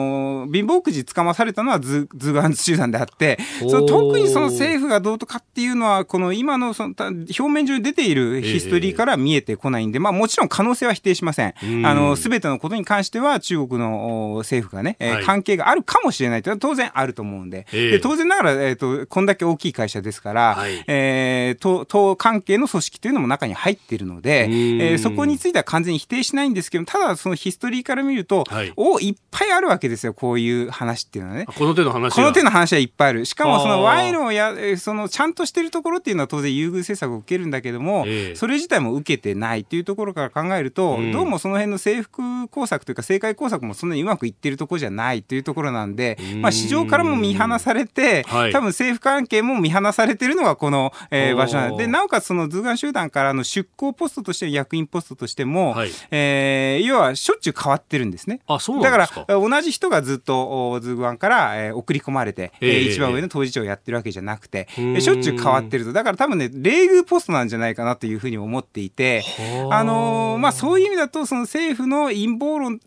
[0.53, 11.55] 貧乏くじつかまされたのは図図眼集団であって、その特にその政府がどうとかっていうのは、この今のその表面上に出ているヒストリーから見えてこないんで、まあもちろん可能性は否定しません。
[11.85, 31.47] あの、すべてのことに関しては中国の政府がね、はい、関係があるかもしれないというのは当然あると思うんで、で当然ながら、えっ、ー、と、こんだけ大きい会社ですから、はい、えー、党、党関係の組織というのも中に入っているので、えー、そこについては完全に否定しないんですけど、ただそのヒストリーから見ると、はい、おいっぱいあるわけですよ、こういう話っていうのはね。
[31.47, 33.25] この手の話この手の話はいっぱいある。
[33.25, 58.41] しかもその賄賂をや、そのちゃんとしてるところっていうのは当然優遇政策を受けるんだけども、えー、それ自体も受けてないっていうところから考えると、うん、どうもその辺の制服工作というか政界工作もそんなにうまくいってるところじゃないっていうところなんで、まあ市場からも見放されて、はい、多分政府関係も見放されてるのがこの、えー、場所なんで、なおかつその図眼集団からの出向ポストとして役員ポストとしても、はい、えー、要はしょっちゅう変わってるんですね。
[58.47, 65.93] あ、そうだから同じ人がずっと図眼から、えー、送り込まれて、えー、一番上の当事長をやってるわけじゃなくて、えー、しょっちゅう変わってると。
[65.93, 69.23] だから多分ね、礼遇ポストなんじゃないかなというふうに思っていて、
[69.71, 69.85] あ。
[69.85, 72.81] のー、まあそういう意味だと、その政府の陰謀論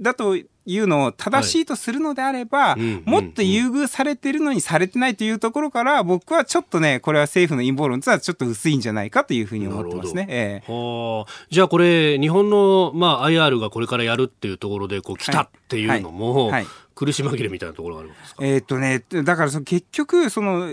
[0.00, 0.36] だと
[0.68, 10.26] いうのを正しいとするのであれば、はい、もっと優遇されてるのにされてないというところから、僕はちょっとね、これは政府の陰謀論とはちょっと薄いんじゃないかというふうに思ってますね。
[10.28, 16.52] えー、じゃあこれ、日本の、まあ、IR がこれからやるっていうところでこう来たっていうのも、はい。
[16.52, 16.66] はい
[16.98, 18.44] 苦し紛れみたいなところがあるんですか？
[18.44, 20.68] えー、っとね、だからその結局、その、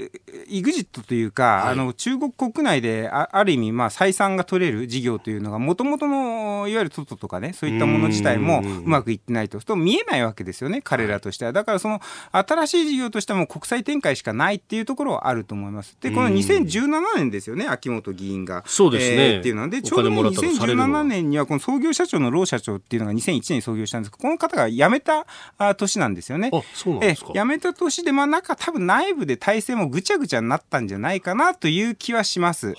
[0.48, 11.54] イグジットというか、はい、あの、中国国内であ、ある意味、まあ、採算が取れる事業というのが、もともとの、いわゆるトトとかね、そういったもの自体もうまくいってないと、と見えないわけですよね、彼らとしては。
[11.54, 15.96] だからその、新しい事業としても国際展開しかないっていうところはあると思います。
[16.02, 18.64] で、この2017年ですよね、秋元議員が。
[18.66, 19.34] そうですね。
[19.36, 25.28] えー、っていうので、ちょうど2017年には、この創業社長のロー社長っていうのが2001年に創業したんですけど、この方が辞めた
[25.76, 26.50] 年なんですよね。
[26.54, 27.32] あ、そうなんですか。
[27.34, 32.76] 辞めた年で、まあなんか多分内部で体制もぐちゃぐちゃになったんじゃないかなという気はします。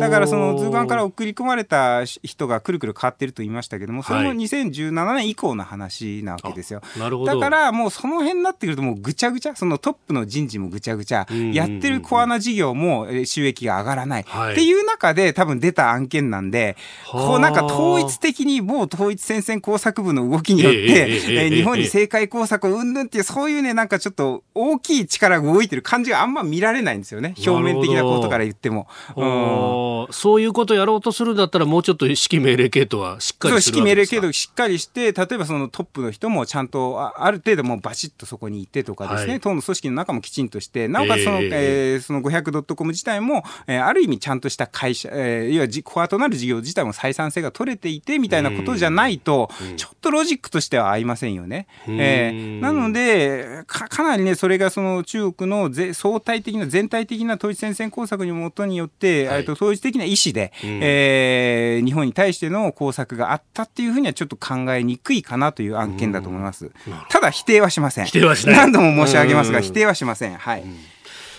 [0.00, 6.82] だからその図鑑から送り込まれた人がくるくる変わってると言いましたけども、それも2017年以降の話なわけですよ。
[6.98, 7.32] なるほど。
[7.32, 14.24] だからもうその辺になってくるともうぐちゃぐちゃ、そのトップの人事もぐちゃぐちゃ、やってるコアな事業も収益が上がらない。
[14.24, 16.76] っていう中で多分出た案件なんで、
[17.10, 27.34] こうなんか統一的に某統一戦線工作部の動きによって、え日本に政界工作をうんぬんっていう、そういうね、なんかちょっと大きい力が動いてる感じがあんま見られないんですよね。
[27.46, 28.86] 表面的なことから言っても。
[29.16, 51.66] うん、そういうことやろうとするんだったら、もうちょっと指揮命令系統はしっかりする指揮命令系統しっかりして、例えばそのトップの人もちゃんとある程度もうバシッとそこに行ってとかですね、はい、党の組織の中もきちんとして、なおかつその、えー、えー、その 500.com 自体も、えー、ある意味ちゃんとした会社、えー、いわゆるコアとなる事業自体も採算性が取れていてみたいなことじゃないと、ちょっとロジックとしては合いませんよね。
[51.86, 66.70] えー、なのでか、かなりね、それがその中国のぜ相対的な、全体的な統一戦線工作にもとによって、はい、と統一的な意思で、うん、えー、日本に対しての工作があったっていうふうにはちょっと考えにくいかなという案件だと思います。
[67.10, 68.06] ただ否定はしません。
[68.06, 68.56] 否定はしない。
[68.56, 70.36] 何度も申し上げますが、否定はしません。
[70.36, 70.64] はい。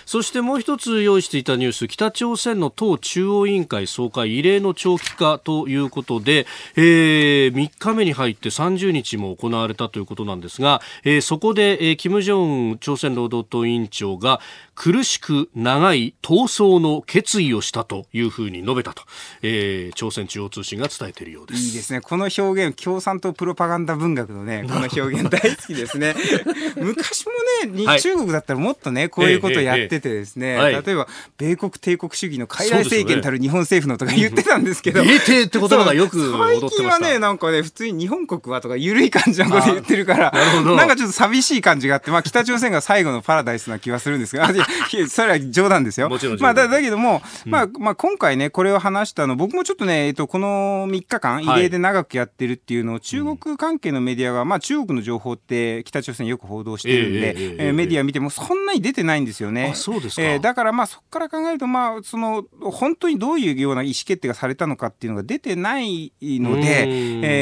[0.06, 14.40] そしてもう一つ用意していたニュース北朝鮮の党中央委員会総会異例の長期化ということで、えー、3日目に入って30日も行われたということなんですが、えー、そこで、えー、金正恩朝鮮労働党委員長が
[14.76, 19.02] 苦しく長い闘争の決意をしたというふうに述べたと、
[19.40, 21.62] えー、朝鮮中央通信が伝えているようです。
[21.62, 22.02] いいですね。
[22.02, 26.14] この表現共産党プロパガンダ文学のね この表現大好きですね。
[26.76, 27.32] 昔も
[27.72, 31.08] ね、はい、中国だったらもっとねこういうことやっててですね、えーえー、例えば
[31.38, 44.46] 米国帝国主義の傀儡政権たる日本政府のとか言ってたんですけど、米帝って言葉がよく最近はねなんかね普通に日本国はとか緩い感じのこと言ってるからなんかちょっと寂しい感じがあって、まあ、北朝鮮が最後のパラダイスな気はするんですが
[45.08, 46.08] それは冗談ですよ。
[46.40, 59.72] まあ、だだけども、うん、まあ、まあ、今回ね、これを話したの、僕もちょっとね、えっと、この3日間、異例で長くやってるっていうのを、中国関係のメディアが、まあ、中国の情報って北朝鮮よく報道してるんで、えー、えー、メディア見てもそんなに出てないんですよね。
[59.74, 60.22] そうですか。
[60.22, 66.88] えー、だから、まあ、そこから考えると、まあ、その、本当にどういうような意思決定がされたのかっていうのが出てないので、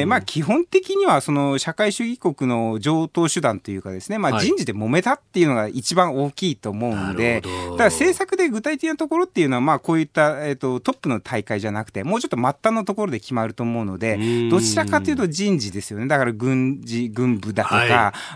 [0.01, 16.07] えー、まあ、基本的には、その、社会主義国の上等手段というかですね、まあ、人事で揉めたっていうのが一番大きいと思うんで、だから政策で具体的なところっていうのは、まあ、こういった、えっ、ー、と、トップの大会じゃなくて、もうちょっと末端のところで決まると思うので、どちらかというと人事ですよね。
[16.07, 17.89] だから軍事、軍部だとか、はい、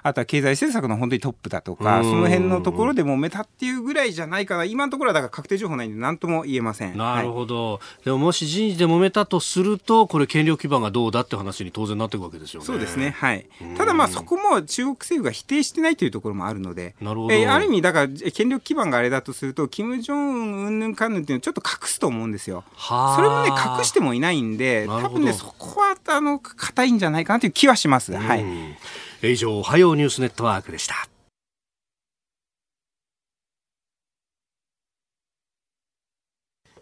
[0.02, 4.64] あとは経済政策の本当にトップだとか、その辺のところで揉めたっていうぐらいじゃないかな。
[4.64, 6.96] 今のところはだから確定情報ないんで何とも言えません。
[6.96, 7.74] なるほど。
[7.74, 12.66] はい、でももし人事で揉めたとすると、これ権力基盤がどうだって話に当然なっていくわけですよね。
[12.66, 13.14] そうですね。
[13.16, 13.46] はい。
[13.76, 17.34] ただまあそこも中国政府が否定してないというところもあるので、なるほど。
[17.34, 22.64] えー、ある意味だから権力基盤があれだとすると、金正恩うんぬんかんぬんっていうのをちょっと隠すと思うんですよ。
[22.76, 28.12] それもね隠してもいないんで多分ねそこはあの硬いんじゃないかなという気はします。
[28.12, 28.44] はい。
[29.22, 31.08] 以上おはようニュースネットワークでした。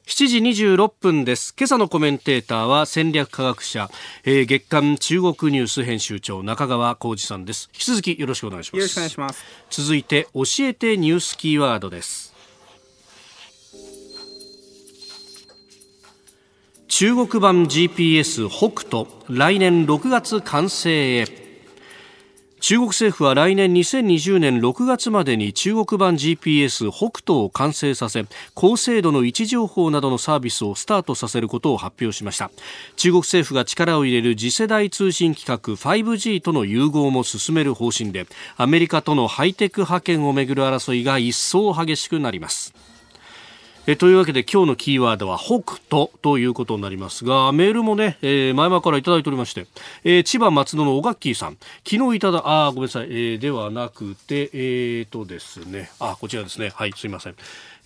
[0.07, 1.53] 7時26分です。
[1.59, 3.91] 今朝のコメンテーターは戦略科学者、
[4.23, 7.69] えー、月刊中国ニュース編集長中川浩二さんです。
[7.75, 8.77] 引き続きよろしくお願いします。
[8.77, 9.45] よろしくお願いします。
[9.69, 12.33] 続いて教えてニュースキーワードです。
[16.87, 21.46] 中国版 GPS 北斗来年6月完成へ
[22.69, 32.51] 中国政府は来年2020年6月までに中国版 GPS 北斗を完成させ高精度の位置情報などのサービスをスタートさせることを発表しました。
[32.97, 38.27] 中国政府が力を入れる次世代通信規格 5G との融合も進める方針で
[38.57, 42.75] アメリカとのハイテク覇権をめぐる争いが一層激しくなります。
[43.89, 49.69] えというわけで今日のキーワードは北斗ということになりますがメールもね、えー、前々からいただいておりまして、
[50.03, 51.57] えー、千葉松戸の小ガッキーさん。
[51.89, 55.89] 昨日いただあごめんなさい、えー、ではなくてえー、とですね。
[56.01, 56.71] あこちらですね。
[56.75, 57.37] はいすいません。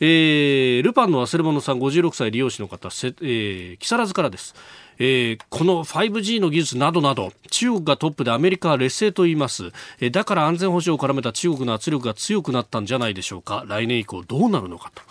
[0.01, 4.55] えー、ルパンの忘れ物さん56歳利用士の方せ、えー、木更津からです。
[4.99, 13.65] えー、この 5G の技術などなど中国がトップでアメリカは劣勢と言います、えー、だから安全保障を絡めた中国の圧力が強くなったんじゃないでしょうか。
[13.67, 15.03] 来年以降どうなるのかと。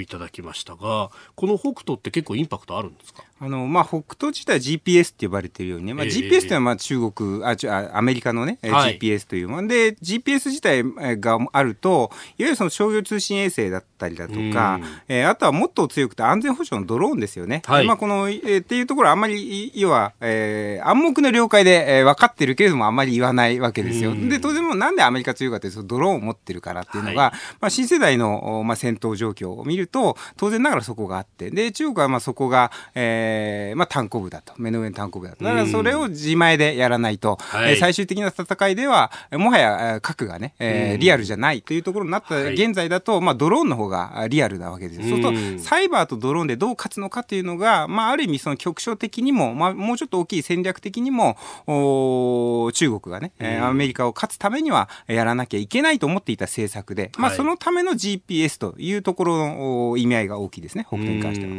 [0.00, 3.24] いただきましたがこの北斗って結構インパクトあるんですか？
[3.40, 9.68] あの、まあ、北斗自体 GPS って呼ばれているようにね、まあ、GPS というのはまあ中国、あ、ちアメリカのね、はい、GPS というもの。
[9.68, 10.84] で、GPS 自体
[11.20, 17.62] があると、いわゆるその商業通信衛星だったりだとか、えー、あとはもっと強くて安全保障のドローンですよね。
[17.66, 24.14] はい、まあ、この、えー、っていうところあんまり、要は、えー、暗黙の了解で、えー、分かってるけれどもあんまり言わないわけですよ。
[24.14, 34.54] で、当然もなんでアメリカ強いかというと、ドローンを持ってるからっていうのが、はい、まあ、新世代の、まあ、戦闘状況を見ると、当然ながらそこがあって、で、中国はまあそこが、えー、まあ、単行部だと。
[34.58, 35.44] 目の上の単行部だと。
[35.44, 45.08] だからそれを自前でやらないと、はい、最終的な戦いでは、もはや核がね、えー、リアルじゃないというところになった現在だと、まあ、ドローンの方がリアルなわけです。
[45.08, 51.36] そうすると、サイバーとドローンでどう勝つのかというのが、まあ、ある意味その局所的にも、まあ、もうちょっと大きい戦略的にも、
[51.66, 61.52] お中国がね、えー、アメリカを勝つためにはやらなきゃいけないと思っていた政策で、まあ、そのための GPS というところの意味合いが大きいですね、北東に関しては。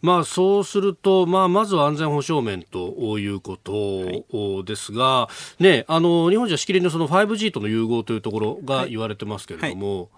[0.00, 10.08] まあ、そうすると、まあ、まずは安全保障面ということですが、はい、ね、あの日本じゃしきりのその 5G との融合というところが言われてますけれども、はい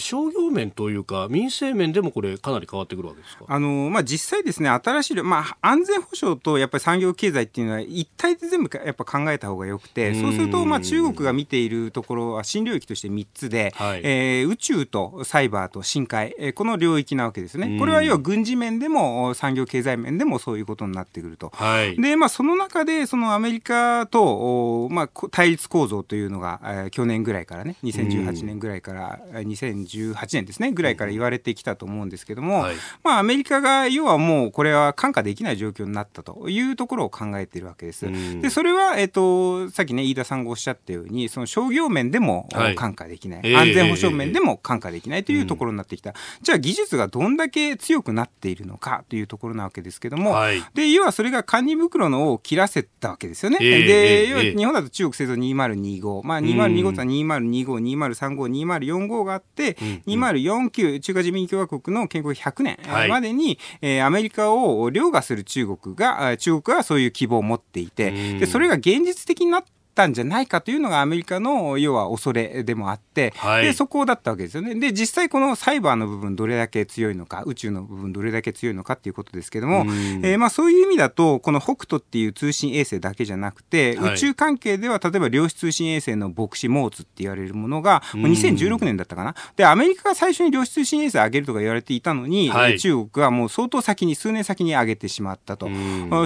[0.00, 3.44] 商業面というか民生面でもこれかなり変わってくるわけですか？
[3.48, 17.78] あの、まあ、実際ですね新しい、まあ、安全保障とやっぱり産業経済っていうのは一体で全部やっぱ考えた方がよくてそうすると、まあ、中国が見ているところは新領域として3つで、はい、えー、宇宙とサイバーと深海、えー、この領域なわけですね。
[17.78, 38.06] これは要は軍事面でも産業経済面でもそういうことになってくると、はい、でまあ、その中でそのアメリカと、まあ、対立構造というのが、えー、去年ぐらいからね2018年ぐらいから2018年ですねぐらいから言われてきたと思うんですけども、はい、まあ、アメリカが要はもうこれは看過できない状況になったというところを考えているわけです。
[38.40, 53.58] でそれは、えーと、さっきね飯田さんがおっしゃったようにその商業面でも看過できない、はい、安全保障面でも看過できないというところになってきた、じゃあ技術がどんだけ強くなっているのかというところなわけですけども、はい、で要はそれが堪忍袋のを切らせたわけですよね。
[53.58, 59.65] で、要は日本だと中国製造2025、まあ、2025とは2025、2035、2045があって、
[60.06, 74.74] 2049中華人民共和国の建国100年までに、はい、アメリカを凌駕する中国が中国はそういう希望を持っていてでそれが現実的になってったんじゃないかというのがアメリカの要は恐れでもあって、はい、でそこだったわけですよね。
[74.74, 79.86] で実際このサイバーの部分どれだけ強いのか宇宙の部分どれだけ強いのかっていうことですけども、
[80.22, 89.34] えー、まあ、そういう意味だとこの北斗っていう通信衛星だけじゃなくて、はい、宇宙関係では例えば量子通信衛星の牧師モーツって言われるものが2016年だったかな。
[89.56, 95.70] でアメリカが最初に量子通信衛星上げるとか言われていたのに、はい、中国はもう相当先に数年先に上げてしまったと。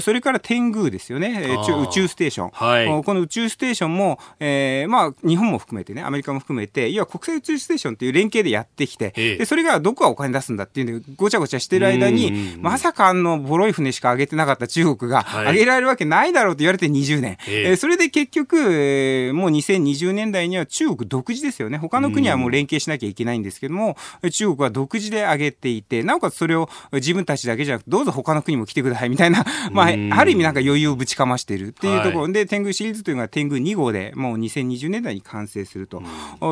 [0.00, 1.56] それから天宮ですよね。
[1.84, 17.36] 宇宙ステーション、はい、この宇宙ステーションも、えー、まあ、日本も含めてね、アメリカも含めて、いわ国際宇宙ステーションっていう連携でやってきて、でそれがどこがお金出すんだっていうんで、ごちゃごちゃしてる間に、まさかあの、ボロい船しか上げてなかった中国が、上げられるわけないだろうと言われて20年。
[17.46, 21.78] えー、それで結局、えー、もう2020年代には中国独自ですよね。
[21.78, 23.96] 他の国はもう連携しなきゃいけないんですけども、
[24.32, 36.02] 中国は独自で上げていて、なおかつそれを自分たちだけじゃなくて、どうぞ他の国も来てくださいみたいな、まあ、ある意味なんか余裕をぶちかましてるっていうところで、はい、天狗シリーズというのは天狗2号でもう2020年代に完成すると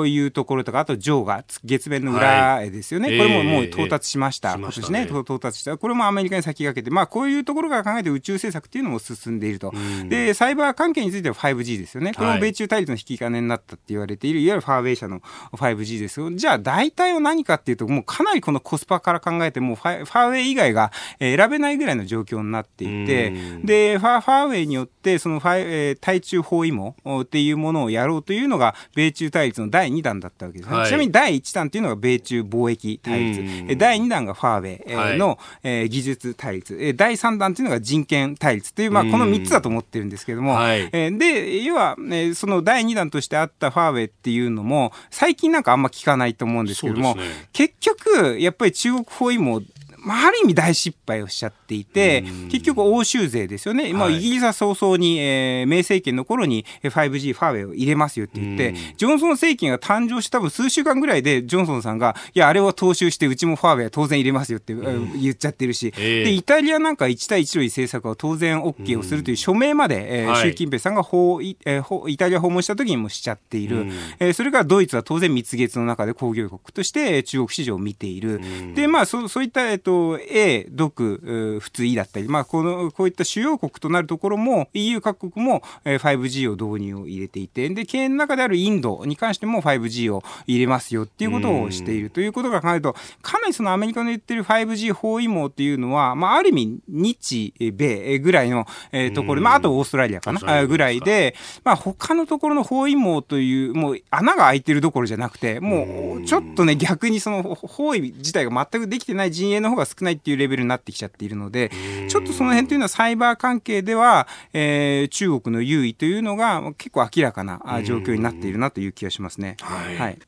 [0.06, 9.72] いうところとか、あとジョーが月面の裏絵ですよね、はい、これももう到達しました、えー、今年ね、ね到達した、これもアメリカに先駆けて、まあ、こういうところから考えて宇宙政策っていうのも進んでいると、
[10.08, 15.20] でサイバー関係については 5G ですよね、これも米中対立の引き金になったって言われている、いわゆるファーウェイ社の
[15.52, 23.30] 5G ですよ、じゃあ、大体は何かっていうと、もうかなりこのコスパから考えて、もうファファーウェイ以外が選べないぐらいの状況になっていて、
[23.64, 26.87] でファファーウェイによって、そのファ、えー、対中包囲網
[27.22, 30.76] っていうものをやろうというのが、米中対立の第2弾だったわけですね。
[30.76, 33.42] はい、ちなみに第1弾っていうのが米中貿易対立。
[33.68, 36.76] え第2弾がファーウェイの、はい、えー、技術対立。
[36.80, 47.22] え第3弾っていうのが人権対立という、まあ、この3つだと思ってるんですけども、はい、えー、で、要は、ね、その第2弾としてあったファーウェイっていうのも、最近なんかあんま聞かないと思うんですけども、ね、
[47.52, 49.62] 結局、やっぱり中国包囲網
[50.04, 53.92] まあ、ある意味大失敗をしちゃっていて、結局欧州勢ですよね。
[53.92, 73.86] まあ、イギリスは早々に、えー、明政権の頃に 5G ファーウェイを入れますよって言って、ジョンソン政権が誕生した多分数週間ぐらいで、ジョンソンさんが、いや、あれを踏襲して、うちもファーウェイ当然入れますよって言っちゃってるし、で、イタリアなんか1対1の政策は当然 OK をするという署名まで、えー、習近平さんが訪、えー、イタリア訪問した時にもしちゃっている。
[74.20, 78.40] えー、それからドイツは当然蜜月の中で工業国として中国市場を見ている。
[78.74, 101.34] で、まあ、そそういった、えっとと、A、独、普通 E だったり、まあ、この、こういった主要国となるところも、EU 各国も 5G を導入を入れていて、で、経営の中であるインドに関しても 5G を入れますよっていうことをしているということが考えると、かなりそのアメリカの言ってる 5G 包囲網っていうのは、まあ、ある意味、日米ぐらいの、えー、ところ、まあ、あとオーストラリアかな、ぐらいで、
[101.64, 111.70] まあ、他のところの包囲網という、もう穴が開いてるどころじゃなくて、もう、ちょっとね、逆にその包囲自体が全くできてない陣営の方が少ないっていうレベルになってきちゃっているので、
[112.08, 119.56] ちょっとその辺というのはサイバー関係では、えー、中国の優位というのが結構明らかな状況になっているなという気がしますね。
[119.60, 120.18] はい、はい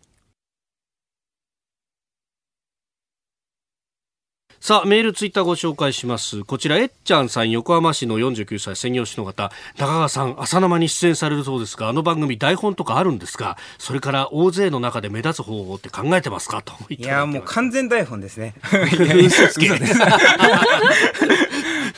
[4.62, 6.44] さあ、メール、ツイッターご紹介します。
[6.44, 16.60] こちら、えっちゃんさん、横浜市の49歳専業主の方、中川さん、朝生に出演されるそうですが、あの番組、台本とかあるんですかそれから大勢の中で目立つ方法って考えてますか？
[16.60, 18.52] といや、もう完全台本ですね。
[19.24, 19.70] 嘘つけ。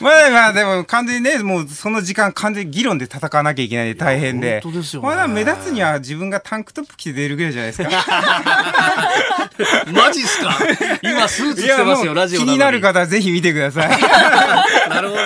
[0.03, 4.59] まあまあでも完全にね、もうその時間完全に議論で戦わなきゃいけないで大変で。
[4.61, 7.89] 本当ですよ、ね、まだ目立つには自分がタンクトップ着て出るぐらいじゃないですか。
[9.93, 10.57] マジっすか？
[11.01, 13.89] 今スーツ着てますよ、ラジオ気になる方はぜひ見てください。
[14.89, 15.21] なるほど。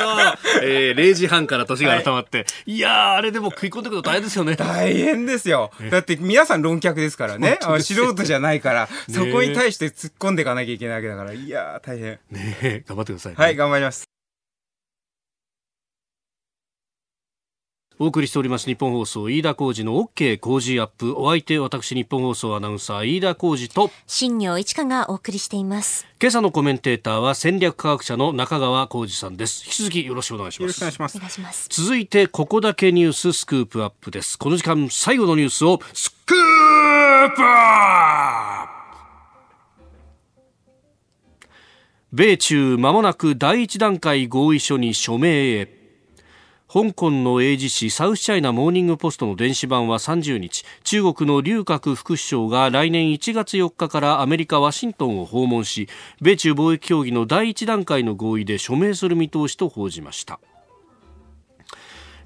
[0.63, 2.39] えー、0時半から年が改まって。
[2.39, 4.55] はい、いやー、あれでも食い込んでくると大変ですよね。
[4.55, 5.71] 大変ですよ。
[5.89, 7.57] だって皆さん論客ですからね。
[7.79, 11.33] 素人じゃないから、そこに対して突っ込んでいかなきゃいけないわけだから。
[11.33, 12.19] いやー、大変。
[12.31, 14.16] ね頑張ってください、ね、はい、頑張ります。
[17.99, 21.15] お送りしております日本放送飯田浩二の OK 工事アップ。
[21.17, 26.05] お相手私日本放送アナウンサー飯田浩二と新業一華がお送りしています。
[26.21, 29.63] 今朝のコメンテーターは戦略科学者の中川浩二さんです。
[29.65, 30.79] 引き続きよろしくお願いします。
[30.79, 31.67] よろしくお願いします。
[31.71, 34.37] 続いてここだけニューススクープアップです。
[34.37, 38.77] この時間最後のニュースをスクープアップ。
[42.13, 45.76] 米中間もなく第一段階合意書に署名へ
[46.69, 50.65] 香港の英字紙サウスチャイナモーニングポストの電子版は30日。
[50.83, 55.87] 中国の劉鶴副首相が来年1月4日からアメリカ・ワシントンを訪問し
[56.21, 60.41] 米中貿易協議の第一段階の合意で署名する見通しと報じました。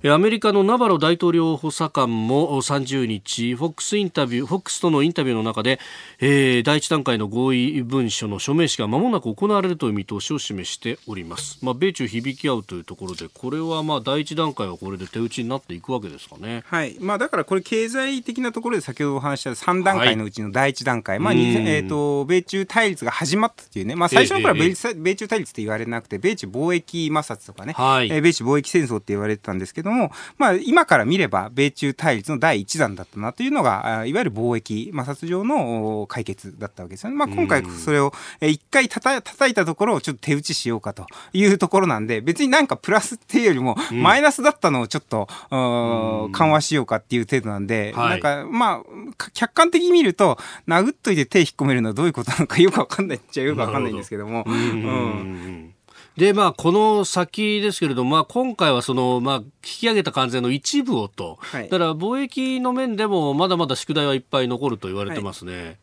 [0.10, 5.80] アメリカのナバロ大統領補佐官も30日、フォックスインタビュー、フォックスとのインタビューの中で、
[6.20, 11.60] えー、第一段階の合意文書の署名式が間もなく行われるという見通しを示しております。
[11.62, 16.64] まあ、米中響き合うというところで、これはまあ第一段階はこれで手打ちになっていくわけですかね。
[16.66, 16.98] はい。
[17.00, 37.16] まあ、だからこれ経済的なところで先ほどお話した3段階のうちの第一段階、はい、まあ、えっ、ー、と、米中対立が始まったっていうね、まあ、最初の頃は米,、中対立って言われなくて、米中貿易摩擦とかね、はい、えー、米中貿易戦争って言われてたんですけども、まあ、今から見れば、米中対立の第一弾だったなというのが、いわゆる貿易摩擦上の解決だったわけですよね。
[37.16, 50.38] まあ、今回それを一回たた叩いたところをちょっと手打ちしようかというところなんで、別になんかプラスっていうよりも、マイナスだったのをちょっと、緩和しようかっていう程度なんで、なんか、まあ、客観的に見ると、
[50.68, 54.44] 殴っといて手引っ込めるのはどういうことなのかよくわかんないっちゃよくわかんないんですけども。
[54.48, 55.71] うん
[56.18, 65.64] で、まあ、この先ですけれども、まあ、今回はその、まあ、引き上げた関税の一部をと、はい、だから貿易の面でもまだまだ宿題はいっぱい残ると言われてますね。
[65.64, 65.78] はい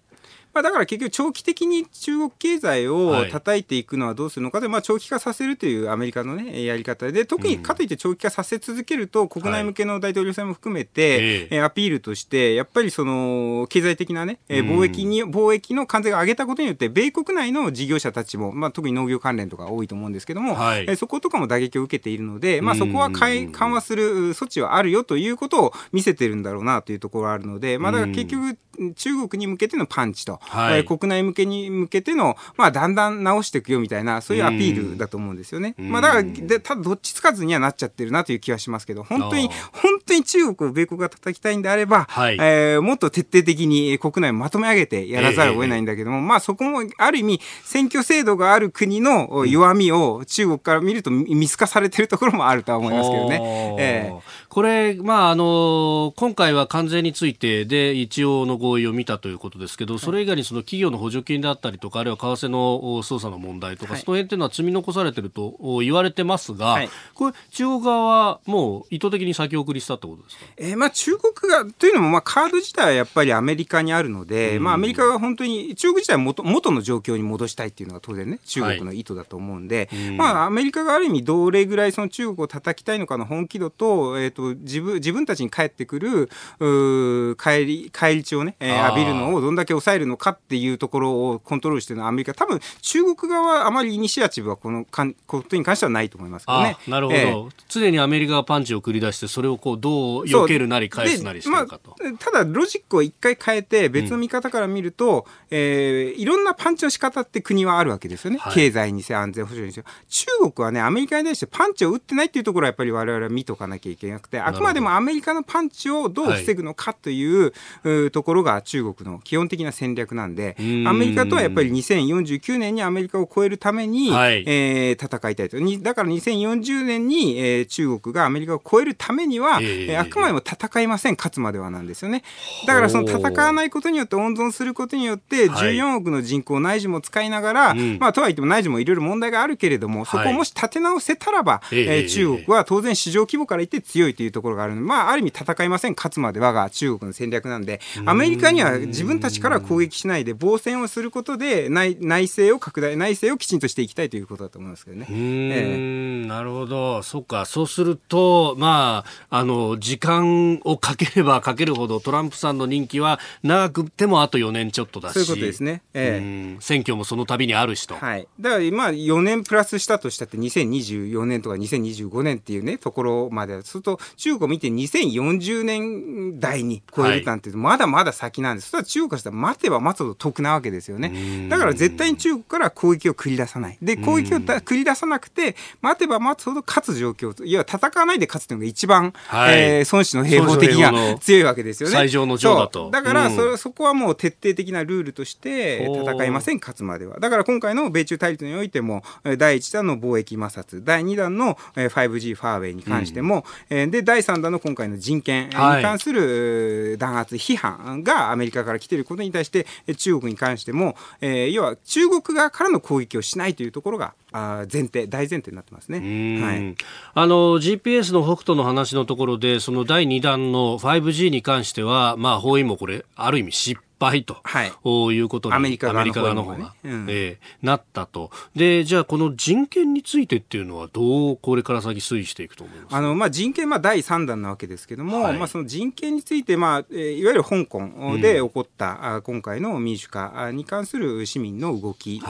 [0.59, 28.59] まあ、だから結局長期的に中国経済を叩いていくのはどうするのかで、まあ、長期化させるというアメリカの、ね、やり方で特にかといって長期化させ続けると、国内向けの大統領選も含めて、はアピールとしてやっぱりその経済的な、ね、貿易に貿易の関税が上げたことによって米国内の事業者たちも、まあ、特に農業関連とか多いと思うんですけども、はい、そことかも打撃を受けているので、まあ、そこは緩和する措置はあるよということを見せてるんだろうなというところがあるので、まあ、だから結局
[28.95, 35.75] 中国に向けてのパンチと、はい、国内向けに向けての、まあ、だんだん直していくよみたいな、そういうアピールだと思うんですよね。
[35.79, 53.77] まあ、だからで、ただどっちつかずにはなっちゃってるなという気はしますけど、本当に、本当に中国を米国が叩きたいんであれば、はい、えー、もっと徹底的に国内をまとめ上げてやらざるを得ないんだけども、えー、まあ、そこもある意味、選挙制度がある国の弱みを中国から見ると見透かされてるところもあるとは思いますけどね。
[53.79, 86.31] えー、これ、まあ、あの、今回は関税についてで一応の合意を見たということですけど、それ以外にその企業の補助金であったりとか、あるいは為替の操作の問題とか、はい、その辺っていうのは積み残されてると言われてますが、はい、これ、中国側はもう意図的に先送りしたってことですか、えー、まあ中国が、というのも、まあカード自体はやっぱりアメリカにあるので、うん、まあアメリカが本当に、中国自体は元元の状況に戻したいっていうのが当然ね、中国の意図だと思うんで、はい、まあアメリカがある意味どれぐらいその中国を叩きたいのかの本気度と、えっ、ー、と、自分、自分たちに返ってくる、
[86.61, 96.77] う帰り、返り血をね、えー、浴びるのをどんだけ抑えるのかっていうところをコントロールしているのはアメリカ、多分中国側はあまりイニシアチブはこのかんことに関してはないと思いますけどね。
[96.87, 101.97] なるほど、えー、常にアメリカがパンチを繰り出して、それをこうどう避けるなり返すなりしてるかと。
[101.99, 108.39] まあ、ただ、ロジックを一回変えて、別の見方から見ると、うん、えー、いろんなパンチの仕方って国はあるわけですよね。
[108.39, 109.85] はい、経済にせよ、安全保障にせよ。
[110.09, 117.53] 中国はね、アメリカに対してパンチを打ってないっていうところはやっぱり我々は見とかなきゃいけなくて、あくまでもアメリカのパンチをどう防ぐのかという、
[117.83, 120.57] はい、ところが中国の基本的な戦略なんで、
[120.87, 125.59] アメリカとはやっぱり2049年にアメリカを超えるために、はい、えー、戦いたいと。
[125.83, 132.23] だから2040年に、えー、中国がアメリカを超えるためには、えー、あくまでも戦いません、勝つまではなんですよね。
[132.67, 144.79] だからその戦わないことによって温存することによって、14億の人口、内需も使いながら、まあ、とはいっても内需もいろいろ問題があるけれども、そこをもし立て直せたらば、えー、中国は当然市場規模から言って強いというところがあるの。
[144.81, 155.07] で、まあ、ある意味戦いません、勝つまではが中国の戦略なんで、アメリカには自分たちから攻撃しないで、防戦をすることで内、内政を拡大、内政をきちんとしていきたいということだと思いますけどね。
[155.11, 157.03] えー、なるほど。
[157.03, 157.45] そっか。
[157.45, 165.15] そうすると、まあ、あの、時間をかければかけるほど、トランプさんの任期は長くてもあと4年ちょっとだし。
[165.15, 165.83] そういうことですね。
[165.95, 167.95] えー、選挙もその度にあるしと。
[167.95, 168.29] はい。
[168.41, 178.67] だから、まあ、4年プラスしたとしたって、2024年とか2025年っていうね、ところまで、すると、中国を見て2040年代に超えるなんて、まだまだ先なんです。
[178.67, 181.49] そしたら中国からしたら待てば待つほど得なわけですよね。
[181.49, 183.79] だから絶対に中国から攻撃を繰り出さない。
[183.83, 191.95] で、攻撃を繰り出さなくて、待てば待つほど勝つ状況、いや、戦わないで勝つというのが一番、はい、えー、孫子の兵法的には強いわけですよね。
[191.95, 192.91] 最上の上だと。
[192.91, 197.19] だからそ、うん、そこはもう徹底的なルールとして戦いません、勝つまでは。
[197.19, 199.03] だから今回の米中対立においても、
[199.39, 209.67] 第1弾の貿易摩擦、第2弾の 5G ファーウェイに関しても、うん、で、第3弾の今回の人権に関する弾圧批判がアメリカから来ていることに対して、
[209.97, 216.75] 中国に関しても、えー、要は中国側からの攻撃をしないというところがあ前提大前提になってますね、はい、
[217.15, 228.31] あの GPS の北斗の話のところでその第2弾の 5G に関しては、まあ、包囲もこれある意味失倍と、はい、いうことにアメリカ側の方が、うん、えー、なったと。
[228.55, 232.95] でじゃあこの人権についてっていうのはどうこれから先推移していくと思います？
[232.95, 237.81] あの、まあ、人権、まあ、第3弾なわけですけども、はい、まあ、その人権について、まあえー、いわゆる香港
[238.21, 242.23] で起こった、うん、今回の民主化に関する市民の動き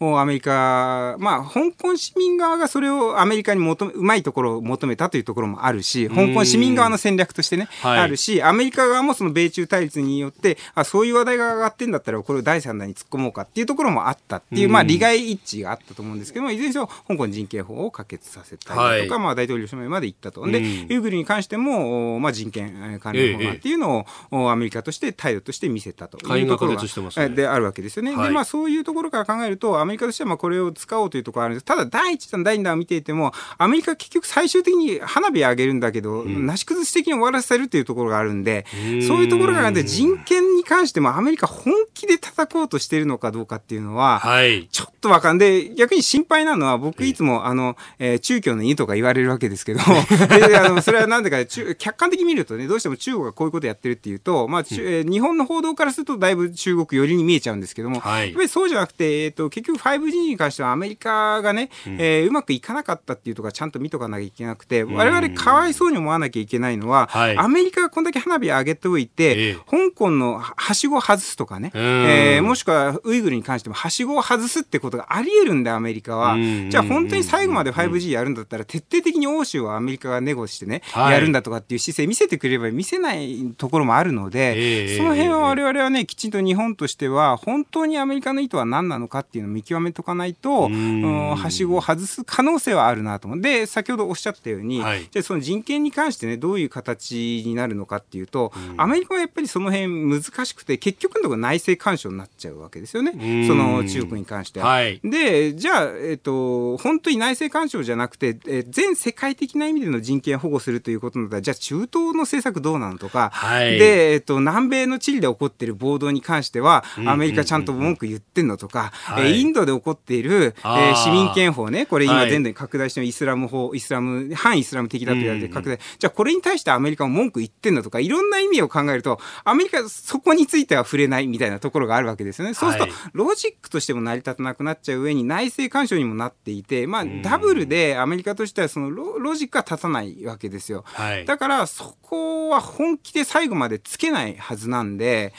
[0.00, 20.46] を、はい、アメリカ、まあ、香港市民側がそれをアメリカに求めうまいところを求めたというところもあるし香港市民側の戦略としてね、あるしアメリカ側もその米中対立によってあそういう話題が上がってんだったらこれを第三弾に突っ込もうかっていうところもあったっていう、まあ、利害一致があったと思うんですけどもいずれにせよ香港人権法を可決させたりとか、はい、まあ、大統領署名まで行ったと。
[20.46, 28.14] で、ウイグルに関しても、まあ、人権関連法案っていうのを、アメリカとして態度として見せたというところが、ね、であるわけですよね。
[28.14, 31.64] はい、でまあ、そういうところから考えるとアメリカとしてはまあこれを使おうというところあるんです。
[31.64, 38.66] ただ第一弾第二弾を見ていてもアメリカ結局最終的に花火上げるんだけど、うん、なし崩し的に終わらせるというところがあるんで
[39.06, 49.80] そういうところがあって人権に関してもアメリカ本気で叩こうとしているのかどうかっていうのは、はい、ちょっとわかんで逆に心配なのは僕いつもあの、えー、中共の犬とか言われるわけですけど
[50.48, 51.44] であのそれはなんでか
[51.76, 61.94] 客観的に見るとねどうしても中国がこういうことやってるっていうと、まあ、うん、えー、日本の報道からするとだいぶ中国寄りに見えちゃうんですけども、はい、やっぱりそうじゃなくて、えーと、結局 5G に関してはアメリカがね、うん。
[62.00, 70.54] えー、うまくいかなかったっていうところちゃんと見とかなきゃいけなくて、我々かわいそうに思わなきゃいけないのは、はい、アメリカがこんだけ花火上げておいて、えー、香港のは
[70.84, 76.36] しごを外すとかね、えー、もしくはウイグルに関してもはしごを外すってことがあり得るんだアメリカは。
[76.36, 93.40] じゃあ本当に最後まで 5G やるんだったら徹底的に欧州はアメリカがネゴしてね、はい、やるんだとかっていう姿勢見せてくれれば見せないところもあるので、えー、その辺は我々はね、きちんと日本としては、本当にアメリカの意図は何なのかっていうのを見極めとかないと、はしごを外す可能性はあるなと思う。
[93.40, 103.12] で、先ほどおっしゃったように、はい、じゃあその人権に関してね、どういう形になるのかっていうと、アメリカはやっぱりその辺難しくて、結局のところ内政干渉になっちゃうわけですよね。
[103.46, 104.66] その中国に関しては。
[104.66, 132.54] はい、で、じゃあ、えっ、ー、と、本当に内政干渉じゃなくて、えー、全世界的な意味での人権保護するということだったら、じゃあ中東の政策どうなのとか、はい、で、えっ、ー、と、南米のチリで起こっている暴動に関しては、アメリカちゃんと文句言ってんのとか、インドで起こっている、えー、市民権法ね、これ今全土に拡大してイスラム法、イスラム、反イスラム的だと言われて拡大、じゃあこれに対してアメリカも文句言ってんのとか、いろんな意味を考えると、アメリカそこについいては触れないみたいなところがあるわけですよね。
[132.54, 140.84] そうすると、ロジックとしても成り立たなくなっちゃう上に内政干渉にもなっていて、まあ、ダブルでアメリカとしてはそのロロジックは立たないわけですよ。
[140.86, 145.32] はい、だから、そこは本気で最後までつけないはずなんで、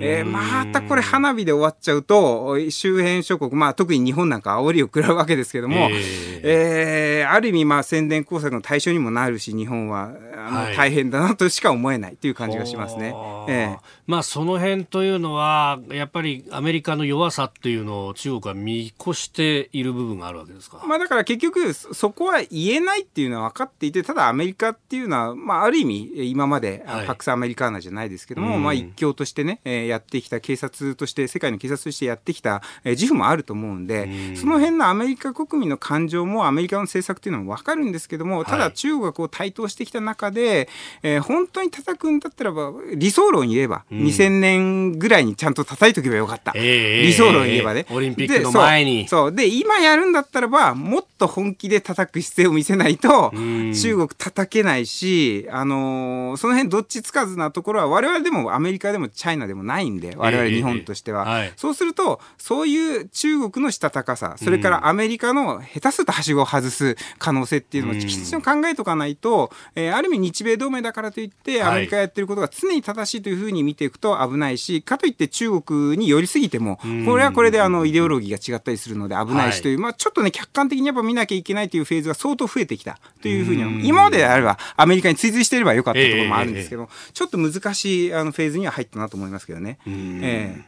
[0.00, 13.14] えー、またこれ花火で終わっちゃうと、周辺諸国、まあ、特に日本なんか煽りを食らうわけですけども、えー、えー、ある意味、まあ、宣伝工作の対象にもなるし、日本はあの、はい、大変だなとしか思えないという感じがしますね。
[13.48, 20.82] えー、まあ、その辺というのは、やっぱりアメリカの弱さっていうのを中国は見越している部分があるわけですか。
[20.86, 40.68] まあ、だから結局、そこは言えないっていうのは分かっていて、ただアメリカっていうのは、まあ、ある意味、今まで、はい、パクスアメリカーナじゃないですけども、まあ、一強としてね、やってきた警察として、世界の警察としてやってきた、自負もあると思うんで、うんその辺のアメリカ国民の感情もアメリカの政策っていうのも分かるんですけども、ただ中国がこう台頭してきた中で、
[41.02, 44.61] え、本当に叩くんだったらば、理想論言えば、うん、2000年
[44.98, 46.52] ぐらいにちゃんと叩いとけばよかった。
[46.54, 49.08] えー、理想論言えばね、オリンピックの前に。
[49.08, 49.32] そう。
[49.32, 61.24] で、今やるんだったらば、もっと本気で叩く姿勢を見せないと、中国叩けないし、あのー、その辺どっちつかずなところは、我々でもアメリカでもチャイナでもないんで、我々日本としては。
[61.24, 82.98] はい、そうすると、そういう中国のしたたかさ、それからアメリカの下手するとはしごを外す可能性っていうのをきちんと考えとかないと、えー、ある意味日米同盟だからといって、アメリカがやってることが常に正しいというふうに見ていくと危ないし、かといって中国に寄りすぎても、これはこれであのイデオロギーが違ったりするので危ないしという、まあちょっとね、客観的にやっぱ見なきゃいけないというフェーズが相当増えてきた。
[83.20, 89.78] というふうに、今まであればアメリカに追随していればよかったところもあるんですけど、ちょっと難しいあのフェーズには入ったなと思いますけどね。
[89.86, 90.62] えー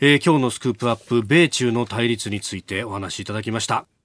[0.00, 3.97] えー、今日のスクープアップ米中の対立についてお話しいただきました。